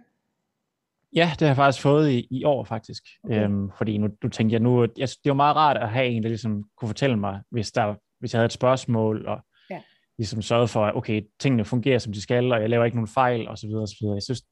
Ja, 1.17 1.31
det 1.31 1.41
har 1.41 1.47
jeg 1.47 1.57
faktisk 1.57 1.83
fået 1.83 2.11
i, 2.11 2.29
i 2.31 2.45
år 2.45 2.65
faktisk. 2.65 3.03
Okay. 3.25 3.45
Øhm, 3.45 3.71
fordi 3.79 3.99
nu 3.99 4.09
du 4.23 4.29
tænkte 4.29 4.53
jeg 4.53 4.61
nu, 4.61 4.83
jeg, 4.83 4.89
det 4.97 5.03
er 5.03 5.19
jo 5.27 5.35
meget 5.35 5.57
rart 5.57 5.77
at 5.77 5.89
have 5.89 6.07
en, 6.07 6.23
der 6.23 6.29
ligesom 6.29 6.65
kunne 6.77 6.89
fortælle 6.89 7.17
mig, 7.17 7.41
hvis, 7.51 7.73
der, 7.73 7.95
hvis 8.21 8.33
jeg 8.33 8.39
havde 8.39 8.47
et 8.47 8.53
spørgsmål, 8.53 9.27
og 9.27 9.41
ja. 9.71 9.81
ligesom 10.19 10.43
sørge 10.43 10.69
for, 10.69 10.85
at 10.85 10.97
okay, 10.97 11.23
tingene 11.41 11.65
fungerer 11.65 11.99
som 11.99 12.13
de 12.13 12.23
skal, 12.23 12.53
og 12.53 12.61
jeg 12.61 12.71
laver 12.71 12.85
ikke 12.85 12.97
nogen 12.97 13.09
fejl, 13.09 13.49
og 13.49 13.59
så 13.59 13.67
videre, 13.67 13.83
og 13.83 13.89
så 13.89 13.97
videre. 14.01 14.15
Jeg 14.15 14.23
synes, 14.23 14.43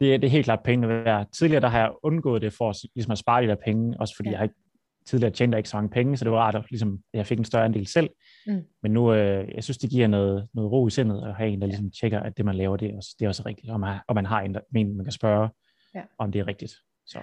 det, 0.00 0.14
er, 0.14 0.18
det 0.18 0.26
er 0.26 0.30
helt 0.30 0.44
klart 0.44 0.62
penge 0.64 0.88
værd. 0.88 1.26
Tidligere 1.32 1.60
der 1.60 1.68
har 1.68 1.78
jeg 1.78 1.90
undgået 2.02 2.42
det 2.42 2.52
for 2.52 2.74
ligesom 2.94 3.12
at 3.12 3.18
spare 3.18 3.42
de 3.42 3.48
der 3.48 3.56
penge, 3.64 4.00
også 4.00 4.16
fordi 4.16 4.28
ja. 4.28 4.30
jeg 4.30 4.38
har 4.38 4.44
ikke 4.44 4.69
tidligere 5.10 5.32
tjente 5.32 5.58
ikke 5.58 5.68
så 5.68 5.76
mange 5.76 5.90
penge, 5.90 6.16
så 6.16 6.24
det 6.24 6.32
var 6.32 6.38
rart, 6.38 6.54
at 6.54 6.70
ligesom, 6.70 6.98
jeg 7.14 7.26
fik 7.26 7.38
en 7.38 7.44
større 7.44 7.64
andel 7.64 7.86
selv. 7.86 8.10
Mm. 8.46 8.62
Men 8.82 8.92
nu, 8.92 9.14
øh, 9.14 9.48
jeg 9.54 9.64
synes, 9.64 9.78
det 9.78 9.90
giver 9.90 10.06
noget, 10.06 10.48
noget 10.54 10.72
ro 10.72 10.86
i 10.86 10.90
sindet 10.90 11.22
at 11.26 11.34
have 11.34 11.50
en, 11.50 11.60
der 11.60 11.66
ligesom 11.66 11.90
tjekker, 12.00 12.20
at 12.20 12.36
det, 12.36 12.44
man 12.44 12.54
laver, 12.54 12.76
det 12.76 12.90
er 12.90 12.96
også, 12.96 13.16
det 13.18 13.24
er 13.24 13.28
også 13.28 13.42
rigtigt, 13.46 13.72
og 13.72 13.80
man, 13.80 13.98
og 14.08 14.14
man 14.14 14.26
har 14.26 14.40
en, 14.40 14.54
der, 14.54 14.60
en, 14.76 14.96
man 14.96 15.04
kan 15.04 15.12
spørge, 15.12 15.48
ja. 15.94 16.02
om 16.18 16.32
det 16.32 16.38
er 16.38 16.46
rigtigt. 16.46 16.72
Så. 17.06 17.18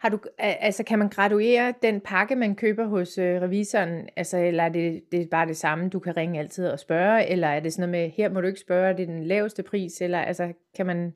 Har 0.00 0.08
du, 0.08 0.18
altså 0.38 0.84
kan 0.84 0.98
man 0.98 1.08
graduere 1.08 1.74
den 1.82 2.00
pakke, 2.00 2.36
man 2.36 2.54
køber 2.54 2.86
hos 2.86 3.18
øh, 3.18 3.42
revisoren, 3.42 4.08
altså, 4.16 4.38
eller 4.38 4.64
er 4.64 4.68
det, 4.68 5.02
det 5.12 5.22
er 5.22 5.26
bare 5.30 5.46
det 5.46 5.56
samme, 5.56 5.88
du 5.88 5.98
kan 5.98 6.16
ringe 6.16 6.38
altid 6.38 6.68
og 6.68 6.78
spørge, 6.78 7.26
eller 7.26 7.48
er 7.48 7.60
det 7.60 7.72
sådan 7.72 7.88
noget 7.88 8.04
med, 8.04 8.12
her 8.16 8.30
må 8.30 8.40
du 8.40 8.46
ikke 8.46 8.60
spørge, 8.60 8.96
det 8.96 9.02
er 9.02 9.06
den 9.06 9.24
laveste 9.24 9.62
pris, 9.62 10.00
eller 10.00 10.18
altså, 10.18 10.52
kan 10.76 10.86
man, 10.86 11.14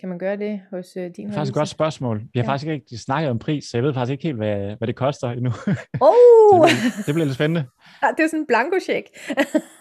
kan 0.00 0.08
man 0.08 0.18
gøre 0.18 0.36
det 0.36 0.60
hos 0.70 0.96
øh, 0.96 1.02
din 1.02 1.12
Det 1.12 1.24
er 1.24 1.34
faktisk 1.34 1.52
et 1.52 1.54
godt 1.54 1.68
spørgsmål. 1.68 2.20
Vi 2.20 2.38
har 2.38 2.44
ja. 2.44 2.50
faktisk 2.50 2.70
ikke 2.70 2.98
snakket 2.98 3.30
om 3.30 3.38
pris, 3.38 3.64
så 3.64 3.76
jeg 3.76 3.84
ved 3.84 3.94
faktisk 3.94 4.12
ikke 4.12 4.24
helt, 4.24 4.36
hvad, 4.36 4.76
hvad 4.78 4.88
det 4.88 4.96
koster 4.96 5.30
endnu. 5.30 5.50
Oh! 6.00 6.68
det, 6.68 6.76
bliver, 6.80 7.02
det 7.06 7.14
bliver 7.14 7.24
lidt 7.24 7.34
spændende. 7.34 7.64
Ja, 8.02 8.08
det 8.16 8.24
er 8.24 8.28
sådan 8.28 8.40
en 8.40 8.46
blanko-check. 8.46 9.06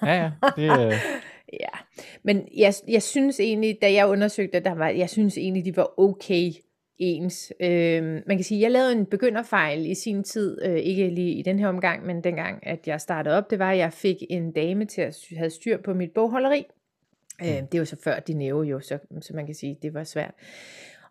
ja, 0.02 0.14
ja. 0.24 0.32
Det, 0.56 0.86
øh... 0.86 0.94
ja, 1.64 1.76
men 2.24 2.48
jeg, 2.58 2.74
jeg 2.88 3.04
synes 3.04 3.40
egentlig, 3.40 3.78
da 3.82 3.94
jeg 3.94 4.08
undersøgte, 4.08 4.60
der 4.60 4.76
var, 4.76 4.88
jeg 4.88 5.10
synes 5.10 5.38
egentlig, 5.38 5.66
de 5.66 5.76
var 5.76 6.00
okay 6.00 6.52
ens. 6.98 7.54
Øh, 7.62 8.04
man 8.04 8.38
kan 8.38 8.44
sige, 8.44 8.62
jeg 8.62 8.72
lavede 8.72 8.92
en 8.92 9.06
begynderfejl 9.06 9.86
i 9.86 9.96
sin 9.96 10.24
tid, 10.24 10.66
øh, 10.66 10.76
ikke 10.76 11.10
lige 11.10 11.34
i 11.34 11.42
den 11.42 11.60
her 11.60 11.68
omgang, 11.68 12.06
men 12.06 12.24
dengang, 12.24 12.68
at 12.68 12.88
jeg 12.88 13.02
startede 13.02 13.38
op, 13.38 13.52
det 13.52 13.60
var, 13.60 13.72
at 13.72 13.78
jeg 13.78 13.94
fik 13.94 14.18
en 14.30 14.52
dame 14.52 14.86
til 14.86 15.02
at 15.02 15.18
have 15.38 15.50
styr 15.50 15.78
på 15.82 15.94
mit 15.94 16.12
bogholderi. 16.16 16.66
Øh, 17.42 17.62
det 17.72 17.80
var 17.80 17.86
så 17.86 17.96
før 18.04 18.20
de 18.20 18.34
næve 18.34 18.64
jo, 18.64 18.80
så, 18.80 18.98
så 19.22 19.34
man 19.36 19.46
kan 19.46 19.56
sige, 19.56 19.78
det 19.82 19.94
var 19.94 20.04
svært. 20.04 20.34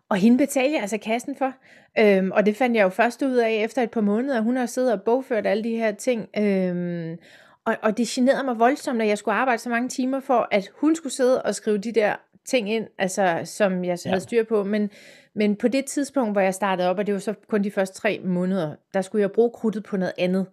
Og 0.09 0.17
hende 0.17 0.37
betalte 0.37 0.73
jeg 0.73 0.81
altså 0.81 0.97
kassen 0.97 1.35
for. 1.35 1.53
Øhm, 1.99 2.31
og 2.31 2.45
det 2.45 2.55
fandt 2.55 2.77
jeg 2.77 2.83
jo 2.83 2.89
først 2.89 3.21
ud 3.21 3.35
af 3.35 3.51
efter 3.51 3.81
et 3.81 3.91
par 3.91 4.01
måneder. 4.01 4.41
Hun 4.41 4.57
har 4.57 4.65
siddet 4.65 4.93
og 4.93 5.01
bogført 5.01 5.47
alle 5.47 5.63
de 5.63 5.77
her 5.77 5.91
ting. 5.91 6.29
Øhm, 6.37 7.17
og, 7.65 7.75
og 7.81 7.97
det 7.97 8.07
generede 8.07 8.43
mig 8.43 8.59
voldsomt, 8.59 9.01
at 9.01 9.07
jeg 9.07 9.17
skulle 9.17 9.35
arbejde 9.35 9.61
så 9.61 9.69
mange 9.69 9.89
timer 9.89 10.19
for, 10.19 10.47
at 10.51 10.71
hun 10.75 10.95
skulle 10.95 11.13
sidde 11.13 11.41
og 11.41 11.55
skrive 11.55 11.77
de 11.77 11.91
der 11.91 12.15
ting 12.45 12.71
ind, 12.71 12.87
altså, 12.97 13.41
som 13.45 13.85
jeg 13.85 13.97
ja. 14.05 14.09
havde 14.09 14.21
styr 14.21 14.43
på. 14.43 14.63
Men, 14.63 14.89
men 15.33 15.55
på 15.55 15.67
det 15.67 15.85
tidspunkt, 15.85 16.33
hvor 16.33 16.41
jeg 16.41 16.53
startede 16.53 16.89
op, 16.89 16.97
og 16.97 17.07
det 17.07 17.13
var 17.13 17.19
så 17.19 17.33
kun 17.47 17.63
de 17.63 17.71
første 17.71 18.01
tre 18.01 18.21
måneder, 18.23 18.75
der 18.93 19.01
skulle 19.01 19.21
jeg 19.21 19.31
bruge 19.31 19.49
krudtet 19.49 19.83
på 19.83 19.97
noget 19.97 20.13
andet. 20.17 20.45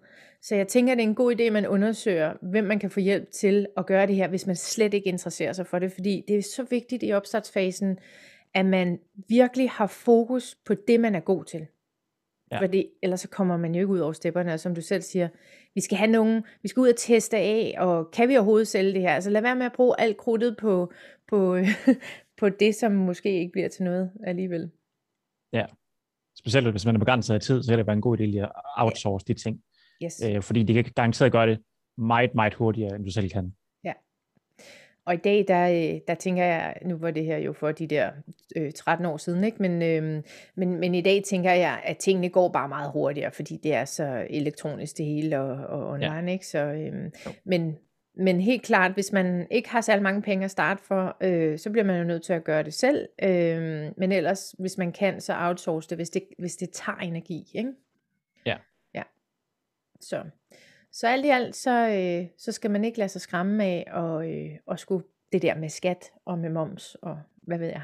Så 0.44 0.54
jeg 0.54 0.68
tænker, 0.68 0.94
det 0.94 1.02
er 1.02 1.08
en 1.08 1.14
god 1.14 1.34
idé, 1.34 1.42
at 1.42 1.52
man 1.52 1.66
undersøger, 1.66 2.34
hvem 2.42 2.64
man 2.64 2.78
kan 2.78 2.90
få 2.90 3.00
hjælp 3.00 3.30
til 3.30 3.66
at 3.76 3.86
gøre 3.86 4.06
det 4.06 4.16
her, 4.16 4.28
hvis 4.28 4.46
man 4.46 4.56
slet 4.56 4.94
ikke 4.94 5.08
interesserer 5.08 5.52
sig 5.52 5.66
for 5.66 5.78
det. 5.78 5.92
Fordi 5.92 6.24
det 6.28 6.38
er 6.38 6.42
så 6.42 6.66
vigtigt 6.70 7.02
i 7.02 7.12
opstartsfasen, 7.12 7.98
at 8.54 8.66
man 8.66 8.98
virkelig 9.28 9.70
har 9.70 9.86
fokus 9.86 10.54
på 10.66 10.74
det, 10.74 11.00
man 11.00 11.14
er 11.14 11.20
god 11.20 11.44
til. 11.44 11.66
Ja. 12.52 12.60
Fordi 12.60 12.86
ellers 13.02 13.20
så 13.20 13.28
kommer 13.28 13.56
man 13.56 13.74
jo 13.74 13.80
ikke 13.80 13.92
ud 13.92 13.98
over 13.98 14.12
stepperne, 14.12 14.52
og 14.52 14.60
som 14.60 14.74
du 14.74 14.80
selv 14.80 15.02
siger, 15.02 15.28
vi 15.74 15.80
skal 15.80 15.98
have 15.98 16.10
nogen, 16.10 16.44
vi 16.62 16.68
skal 16.68 16.80
ud 16.80 16.88
og 16.88 16.96
teste 16.96 17.36
af, 17.36 17.74
og 17.78 18.10
kan 18.10 18.28
vi 18.28 18.36
overhovedet 18.36 18.68
sælge 18.68 18.92
det 18.92 19.00
her? 19.00 19.14
Altså 19.14 19.30
lad 19.30 19.42
være 19.42 19.56
med 19.56 19.66
at 19.66 19.72
bruge 19.72 20.00
alt 20.00 20.16
krudtet 20.16 20.56
på, 20.56 20.92
på, 21.28 21.58
på 22.40 22.48
det, 22.48 22.74
som 22.74 22.92
måske 22.92 23.40
ikke 23.40 23.52
bliver 23.52 23.68
til 23.68 23.84
noget 23.84 24.12
alligevel. 24.24 24.70
Ja, 25.52 25.66
specielt 26.38 26.70
hvis 26.70 26.86
man 26.86 26.94
er 26.94 26.98
begrænset 26.98 27.34
af 27.34 27.40
tid, 27.40 27.62
så 27.62 27.72
er 27.72 27.76
det 27.76 27.86
bare 27.86 27.96
en 27.96 28.02
god 28.02 28.20
idé 28.20 28.38
at 28.38 28.52
outsource 28.76 29.24
ja. 29.28 29.34
de 29.34 29.38
ting. 29.38 29.60
Yes. 30.04 30.22
Øh, 30.24 30.42
fordi 30.42 30.62
de 30.62 30.74
kan 30.74 30.84
garanteret 30.96 31.32
gøre 31.32 31.46
det 31.46 31.58
meget, 31.98 32.34
meget 32.34 32.54
hurtigere, 32.54 32.96
end 32.96 33.04
du 33.04 33.10
selv 33.10 33.30
kan. 33.30 33.52
Ja. 33.84 33.92
Og 35.06 35.14
i 35.14 35.16
dag, 35.16 35.44
der, 35.48 35.68
øh, 35.68 36.00
der 36.08 36.14
tænker 36.14 36.44
jeg, 36.44 36.74
nu 36.84 36.96
var 36.96 37.10
det 37.10 37.24
her 37.24 37.38
jo 37.38 37.52
for 37.52 37.72
de 37.72 37.86
der 37.86 38.10
øh, 38.56 38.72
13 38.72 39.06
år 39.06 39.16
siden, 39.16 39.44
ikke? 39.44 39.62
Men, 39.62 39.82
øh, 39.82 40.22
men, 40.56 40.80
men 40.80 40.94
i 40.94 41.00
dag 41.00 41.22
tænker 41.24 41.52
jeg, 41.52 41.80
at 41.84 41.96
tingene 41.96 42.28
går 42.28 42.48
bare 42.48 42.68
meget 42.68 42.90
hurtigere, 42.90 43.30
fordi 43.30 43.60
det 43.62 43.74
er 43.74 43.84
så 43.84 44.26
elektronisk 44.30 44.98
det 44.98 45.06
hele 45.06 45.40
og, 45.40 45.66
og 45.66 45.88
online, 45.88 46.14
ja. 46.14 46.32
ikke? 46.32 46.46
Så, 46.46 46.58
øh, 46.58 47.10
men, 47.44 47.76
men 48.16 48.40
helt 48.40 48.62
klart, 48.62 48.92
hvis 48.92 49.12
man 49.12 49.46
ikke 49.50 49.68
har 49.68 49.80
særlig 49.80 50.02
mange 50.02 50.22
penge 50.22 50.44
at 50.44 50.50
starte 50.50 50.82
for, 50.82 51.16
øh, 51.20 51.58
så 51.58 51.70
bliver 51.70 51.84
man 51.84 51.98
jo 51.98 52.04
nødt 52.04 52.22
til 52.22 52.32
at 52.32 52.44
gøre 52.44 52.62
det 52.62 52.74
selv. 52.74 53.08
Øh, 53.22 53.92
men 53.96 54.12
ellers, 54.12 54.54
hvis 54.58 54.78
man 54.78 54.92
kan, 54.92 55.20
så 55.20 55.34
outsource 55.38 55.88
det, 55.88 55.98
hvis 55.98 56.10
det, 56.10 56.22
hvis 56.38 56.56
det 56.56 56.70
tager 56.70 56.98
energi. 56.98 57.42
Ikke? 57.54 57.70
Så, 60.04 60.24
så 60.92 61.08
alt 61.08 61.24
i 61.24 61.28
alt, 61.28 61.56
så, 61.56 61.88
øh, 61.88 62.28
så 62.38 62.52
skal 62.52 62.70
man 62.70 62.84
ikke 62.84 62.98
lade 62.98 63.08
sig 63.08 63.20
skræmme 63.20 63.64
af 63.64 63.84
og, 63.92 64.30
øh, 64.30 64.50
og 64.66 64.78
skulle 64.78 65.04
det 65.32 65.42
der 65.42 65.54
med 65.54 65.68
skat 65.68 66.10
og 66.26 66.38
med 66.38 66.50
moms 66.50 66.94
og 66.94 67.18
hvad 67.42 67.58
ved 67.58 67.66
jeg. 67.66 67.82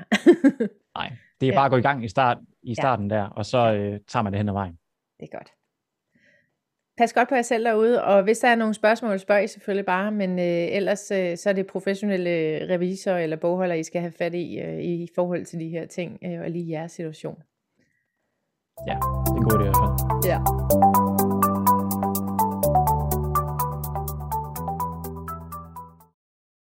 Nej, 0.99 1.13
det 1.41 1.49
er 1.49 1.55
bare 1.55 1.65
at 1.65 1.71
gå 1.71 1.77
i 1.77 1.83
gang 1.83 2.05
i, 2.05 2.09
start, 2.09 2.39
i 2.63 2.75
starten 2.75 3.11
ja. 3.11 3.17
der, 3.17 3.25
og 3.25 3.47
så 3.47 3.73
øh, 3.73 4.01
tager 4.09 4.23
man 4.23 4.33
det 4.33 4.39
hen 4.39 4.49
ad 4.49 4.53
vejen. 4.53 4.79
Det 5.21 5.29
er 5.33 5.37
godt 5.37 5.53
pas 7.01 7.13
godt 7.13 7.29
på 7.29 7.35
jer 7.35 7.43
selv 7.43 7.65
derude, 7.65 8.05
og 8.05 8.23
hvis 8.23 8.39
der 8.39 8.49
er 8.49 8.55
nogle 8.55 8.75
spørgsmål, 8.75 9.19
spørg 9.19 9.45
I 9.45 9.47
selvfølgelig 9.47 9.87
bare, 9.87 10.13
men 10.13 10.39
øh, 10.39 10.77
ellers 10.77 11.11
øh, 11.11 11.37
så 11.37 11.49
er 11.49 11.53
det 11.53 11.67
professionelle 11.67 12.31
revisorer 12.75 13.19
eller 13.19 13.37
bogholder, 13.37 13.75
I 13.75 13.83
skal 13.83 14.01
have 14.01 14.13
fat 14.13 14.35
i 14.35 14.59
øh, 14.59 14.81
i 14.81 15.09
forhold 15.15 15.45
til 15.45 15.61
de 15.61 15.69
her 15.69 15.87
ting, 15.87 16.19
øh, 16.25 16.41
og 16.41 16.51
lige 16.51 16.71
jeres 16.71 16.93
situation. 16.93 17.43
Ja, 18.87 18.95
det 18.95 19.01
er 19.01 19.37
en 19.37 19.45
god 19.45 19.59
idé 19.59 19.63
i 19.63 19.65
hvert 19.65 19.77
fald. 19.77 20.31
Ja. 20.33 21.10